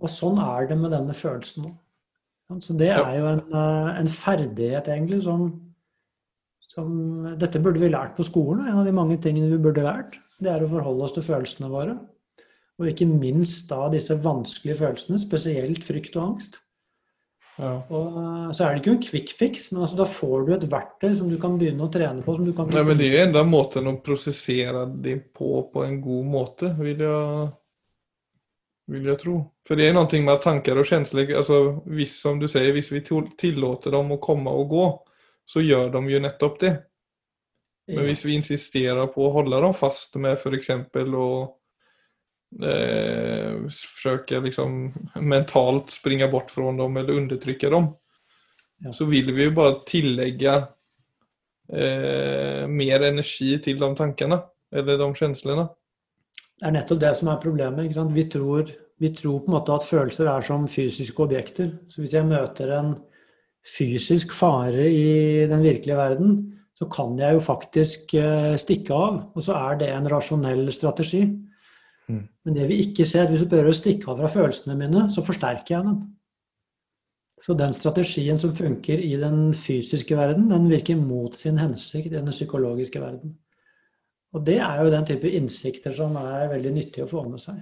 Og 0.03 0.11
sånn 0.11 0.39
er 0.43 0.69
det 0.69 0.77
med 0.79 0.93
denne 0.95 1.15
følelsen 1.15 1.65
nå. 1.65 1.73
Så 2.61 2.75
det 2.77 2.91
er 2.93 3.15
jo 3.17 3.29
en, 3.31 3.45
eh, 3.49 3.91
en 3.99 4.09
ferdighet, 4.11 4.89
egentlig, 4.91 5.23
som, 5.25 5.47
som, 6.69 6.89
Dette 7.41 7.61
burde 7.61 7.81
vi 7.81 7.89
lært 7.89 8.13
på 8.17 8.25
skolen. 8.27 8.67
En 8.67 8.83
av 8.83 8.85
de 8.85 8.93
mange 8.93 9.17
tingene 9.21 9.49
vi 9.55 9.61
burde 9.61 9.85
lært, 9.85 10.13
det 10.39 10.51
er 10.51 10.65
å 10.65 10.69
forholde 10.69 11.07
oss 11.07 11.15
til 11.15 11.25
følelsene 11.25 11.71
våre. 11.73 11.97
Og 12.77 12.91
ikke 12.91 13.07
minst 13.07 13.71
da 13.71 13.87
disse 13.89 14.17
vanskelige 14.21 14.77
følelsene, 14.83 15.19
spesielt 15.21 15.83
frykt 15.87 16.17
og 16.19 16.27
angst. 16.27 16.61
Ja. 17.55 17.79
Og, 17.87 18.15
eh, 18.19 18.47
så 18.53 18.65
er 18.65 18.73
det 18.75 18.81
ikke 18.83 18.93
en 18.93 19.03
quick 19.03 19.35
fix, 19.39 19.69
men 19.71 19.85
altså, 19.85 19.97
da 20.03 20.07
får 20.11 20.45
du 20.45 20.53
et 20.53 20.69
verktøy 20.69 21.13
som 21.15 21.29
du 21.31 21.37
kan 21.41 21.55
begynne 21.57 21.87
å 21.87 21.91
trene 21.91 22.21
på. 22.21 22.35
Som 22.35 22.45
du 22.45 22.53
kan 22.53 22.69
Nei, 22.69 22.83
men 22.83 22.99
Det 22.99 23.07
er 23.07 23.15
jo 23.15 23.27
enda 23.29 23.45
måten 23.47 23.87
å 23.89 23.97
prosessere 24.03 24.85
det 25.01 25.17
på 25.33 25.63
på 25.71 25.85
en 25.87 26.01
god 26.03 26.33
måte, 26.35 26.75
vil 26.77 26.99
jeg, 27.07 27.53
vil 28.91 29.09
jeg 29.09 29.19
tro. 29.21 29.35
For 29.65 29.79
det 29.79 29.89
er 29.89 29.95
noe 29.97 30.21
med 30.21 30.41
tanker 30.43 30.77
og 30.77 30.87
følelser 30.87 31.35
altså, 31.37 31.59
hvis, 31.89 32.19
Som 32.21 32.39
du 32.39 32.47
sier, 32.51 32.71
hvis 32.75 32.91
vi 32.93 33.01
tillater 33.05 33.95
dem 33.95 34.13
å 34.13 34.21
komme 34.21 34.53
og 34.53 34.69
gå, 34.69 34.85
så 35.45 35.61
gjør 35.61 35.91
de 35.93 36.01
jo 36.13 36.21
nettopp 36.21 36.59
det. 36.61 36.73
Men 37.87 38.07
hvis 38.07 38.23
vi 38.25 38.37
insisterer 38.39 39.11
på 39.13 39.27
å 39.27 39.33
holde 39.35 39.59
dem 39.61 39.75
fast 39.77 40.17
med 40.17 40.39
f.eks. 40.39 40.71
å 41.05 41.27
eh, 42.65 43.59
forsøke 43.69 44.41
liksom 44.47 44.79
mentalt 45.21 45.93
springe 45.93 46.29
bort 46.31 46.49
fra 46.53 46.71
dem 46.73 46.97
eller 46.97 47.21
undertrykke 47.21 47.69
dem. 47.69 47.91
Ja. 48.85 48.93
Så 48.93 49.05
vil 49.09 49.29
vi 49.35 49.45
jo 49.45 49.53
bare 49.55 49.83
tillegge 49.87 50.55
eh, 51.69 52.65
mer 52.65 53.05
energi 53.05 53.53
til 53.63 53.77
de 53.81 53.91
tankene 53.97 54.41
eller 54.73 54.97
de 54.97 55.11
känslorna. 55.21 55.69
Er 56.63 56.71
nettopp 56.71 57.01
det 57.01 57.11
som 57.19 57.29
er 57.31 57.41
problemet. 57.43 57.91
Vi 58.15 58.23
tror, 58.31 58.69
vi 59.01 59.11
tror, 59.11 59.41
på 59.43 59.51
en 59.51 59.57
måte 59.57 59.75
at 59.75 59.87
følelser 59.87 60.29
er 60.31 60.45
som 60.45 60.67
fysiske 60.71 61.23
objekter. 61.23 61.73
Så 61.91 62.03
hvis 62.03 62.15
jeg 62.15 62.27
møter 62.29 62.71
en 62.77 62.93
fysisk 63.65 64.31
fare 64.35 64.85
i 64.87 65.45
den 65.49 65.63
virkelige 65.65 65.97
verden, 65.97 66.35
så 66.75 66.87
kan 66.91 67.15
jeg 67.19 67.35
jo 67.35 67.43
faktisk 67.43 68.13
eh, 68.19 68.55
stikke 68.59 68.95
av. 68.95 69.19
Og 69.35 69.43
så 69.43 69.55
er 69.57 69.79
det 69.79 69.91
en 69.91 70.09
rasjonell 70.11 70.67
strategi. 70.75 71.23
Mm. 72.07 72.25
Men 72.45 72.57
det 72.57 72.67
vi 72.69 72.81
ikke 72.83 73.07
ser, 73.07 73.25
at 73.25 73.33
hvis 73.33 73.45
du 73.45 73.49
prøver 73.51 73.71
å 73.71 73.75
stikke 73.75 74.11
av 74.11 74.19
fra 74.21 74.31
følelsene 74.31 74.75
mine, 74.79 75.07
så 75.11 75.23
forsterker 75.25 75.75
jeg 75.75 75.87
dem. 75.87 76.03
Så 77.45 77.55
den 77.57 77.73
strategien 77.75 78.39
som 78.39 78.53
funker 78.55 79.01
i 79.01 79.15
den 79.19 79.49
fysiske 79.53 80.17
verden, 80.17 80.47
den 80.49 80.69
virker 80.71 80.99
mot 80.99 81.35
sin 81.37 81.59
hensikt 81.59 82.07
i 82.11 82.15
den 82.15 82.31
psykologiske 82.31 83.01
verden. 83.01 83.35
Og 84.35 84.43
det 84.45 84.57
er 84.59 84.81
jo 84.83 84.91
den 84.91 85.07
type 85.07 85.31
innsikter 85.31 85.95
som 85.95 86.15
er 86.19 86.49
veldig 86.51 86.73
nyttig 86.75 87.05
å 87.05 87.09
få 87.09 87.23
med 87.27 87.41
seg. 87.43 87.61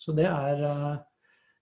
Så 0.00 0.14
det 0.16 0.26
er 0.30 0.64
eh, 0.68 0.94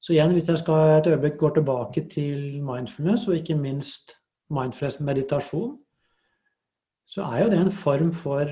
Så 0.02 0.16
igjen, 0.16 0.32
hvis 0.34 0.48
jeg 0.50 0.58
skal 0.58 0.96
et 0.96 1.06
øyeblikk 1.06 1.36
gå 1.38 1.48
tilbake 1.54 2.02
til 2.10 2.58
mindfulness, 2.66 3.28
og 3.28 3.36
ikke 3.36 3.54
minst 3.54 4.16
mindfulness 4.50 4.98
meditasjon, 4.98 5.76
så 7.06 7.22
er 7.28 7.44
jo 7.44 7.50
det 7.52 7.60
en 7.60 7.70
form 7.70 8.10
for 8.12 8.50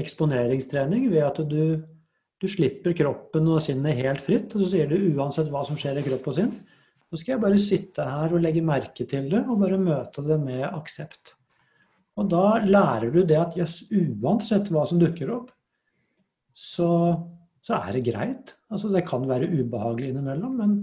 eksponeringstrening 0.00 1.06
ved 1.12 1.22
at 1.28 1.38
du 1.46 1.84
du 2.40 2.48
slipper 2.48 2.94
kroppen 2.96 3.48
og 3.52 3.60
sinnet 3.60 3.98
helt 4.00 4.22
fritt, 4.24 4.54
og 4.54 4.62
så 4.62 4.70
sier 4.72 4.88
du 4.88 4.96
uansett 5.18 5.50
hva 5.52 5.60
som 5.68 5.76
skjer 5.78 6.00
i 6.00 6.04
kropp 6.06 6.30
og 6.30 6.38
sinn, 6.38 6.54
så 7.10 7.18
skal 7.18 7.34
jeg 7.34 7.42
bare 7.42 7.60
sitte 7.60 8.06
her 8.06 8.32
og 8.32 8.40
legge 8.40 8.62
merke 8.64 9.04
til 9.08 9.28
det, 9.32 9.42
og 9.44 9.60
bare 9.60 9.80
møte 9.80 10.24
det 10.24 10.38
med 10.40 10.64
aksept. 10.70 11.34
Og 12.18 12.28
da 12.30 12.60
lærer 12.64 13.12
du 13.14 13.22
det 13.24 13.38
at 13.38 13.56
jøss, 13.58 13.84
uansett 13.94 14.70
hva 14.72 14.84
som 14.88 15.00
dukker 15.00 15.30
opp, 15.34 15.52
så, 16.56 16.90
så, 17.62 17.78
er 17.78 17.96
det 17.96 18.06
greit. 18.10 18.54
Altså 18.72 18.90
det 18.92 19.06
kan 19.08 19.28
være 19.28 19.48
ubehagelig 19.48 20.10
innimellom, 20.10 20.56
men 20.58 20.74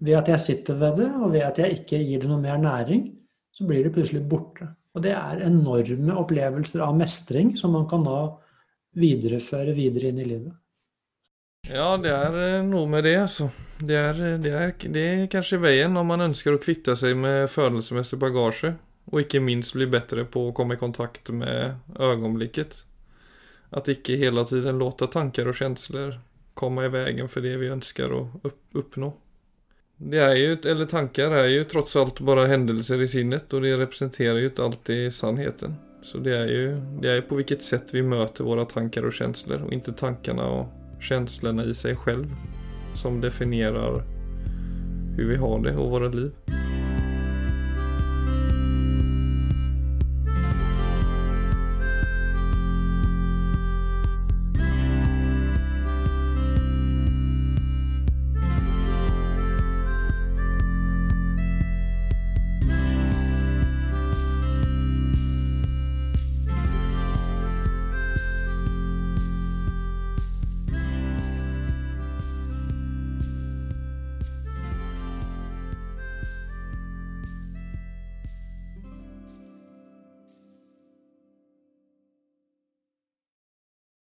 ved 0.00 0.20
at 0.20 0.30
jeg 0.32 0.44
sitter 0.44 0.78
ved 0.80 1.00
det, 1.02 1.08
og 1.18 1.32
ved 1.32 1.46
at 1.48 1.58
jeg 1.58 1.80
ikke 1.80 2.02
gir 2.04 2.22
det 2.22 2.30
noe 2.30 2.42
mer 2.42 2.60
næring, 2.60 3.08
så 3.52 3.66
blir 3.66 3.84
det 3.84 3.94
plutselig 3.96 4.22
borte. 4.28 4.68
Og 4.94 5.02
det 5.04 5.12
er 5.14 5.44
enorme 5.46 6.16
opplevelser 6.18 6.82
av 6.84 6.96
mestring 6.98 7.52
som 7.58 7.74
man 7.76 7.86
kan 7.90 8.06
da 8.06 8.22
videreføre 8.98 9.74
videre 9.76 10.10
inn 10.10 10.22
i 10.22 10.26
livet. 10.26 10.54
Ja, 11.68 11.92
det 12.00 12.10
er 12.10 12.36
eh, 12.40 12.62
noe 12.64 12.88
med 12.90 13.04
det, 13.04 13.18
altså. 13.20 13.50
Det 13.78 13.96
er, 13.96 14.20
eh, 14.24 14.38
det 14.42 14.52
er, 14.56 14.70
det 14.80 15.02
er 15.06 15.26
kanskje 15.30 15.60
veien 15.60 15.92
når 15.94 16.06
man 16.08 16.24
ønsker 16.30 16.56
å 16.56 16.62
kvitte 16.62 16.96
seg 16.98 17.18
med 17.20 17.50
følelsesmessig 17.52 18.18
bagasje, 18.18 18.72
og 19.10 19.20
ikke 19.24 19.42
minst 19.42 19.74
bli 19.74 19.88
bedre 19.90 20.24
på 20.24 20.48
å 20.48 20.54
komme 20.56 20.76
i 20.76 20.80
kontakt 20.80 21.32
med 21.34 21.80
øyeblikket. 21.98 22.84
At 23.70 23.88
ikke 23.90 24.18
hele 24.18 24.44
tiden 24.46 24.78
låte 24.78 25.10
tanker 25.10 25.50
og 25.50 25.58
følelser 25.58 26.18
komme 26.54 26.86
i 26.86 26.92
veien 26.92 27.28
for 27.30 27.44
det 27.44 27.56
vi 27.60 27.70
ønsker 27.72 28.12
å 28.12 28.22
oppnå. 28.44 29.12
Det 30.00 30.20
er 30.24 30.34
jo, 30.34 30.52
eller 30.64 30.86
Tanker 30.88 31.34
er 31.36 31.50
jo 31.52 31.64
tross 31.68 31.92
alt 32.00 32.22
bare 32.24 32.46
hendelser 32.48 33.02
i 33.04 33.08
sinnet, 33.08 33.52
og 33.52 33.66
det 33.66 33.74
representerer 33.76 34.38
jo 34.40 34.48
ikke 34.48 34.64
alltid 34.64 35.12
sannheten. 35.12 35.74
Så 36.02 36.22
det 36.24 36.36
er 36.38 36.48
jo, 36.48 36.80
det 37.02 37.10
är 37.10 37.20
på 37.20 37.36
hvilket 37.36 37.62
sett 37.62 37.92
vi 37.94 38.02
møter 38.02 38.48
våre 38.48 38.64
tanker 38.64 39.04
og 39.04 39.12
følelser, 39.12 39.60
og 39.60 39.74
ikke 39.76 39.92
tankene 39.92 40.46
og 40.48 41.04
følelsene 41.04 41.68
i 41.68 41.76
seg 41.76 42.00
selv, 42.06 42.32
som 42.96 43.20
definerer 43.20 44.00
hvordan 44.00 45.28
vi 45.28 45.36
har 45.36 45.62
det 45.68 45.76
og 45.76 45.92
våre 45.92 46.12
liv. 46.16 46.59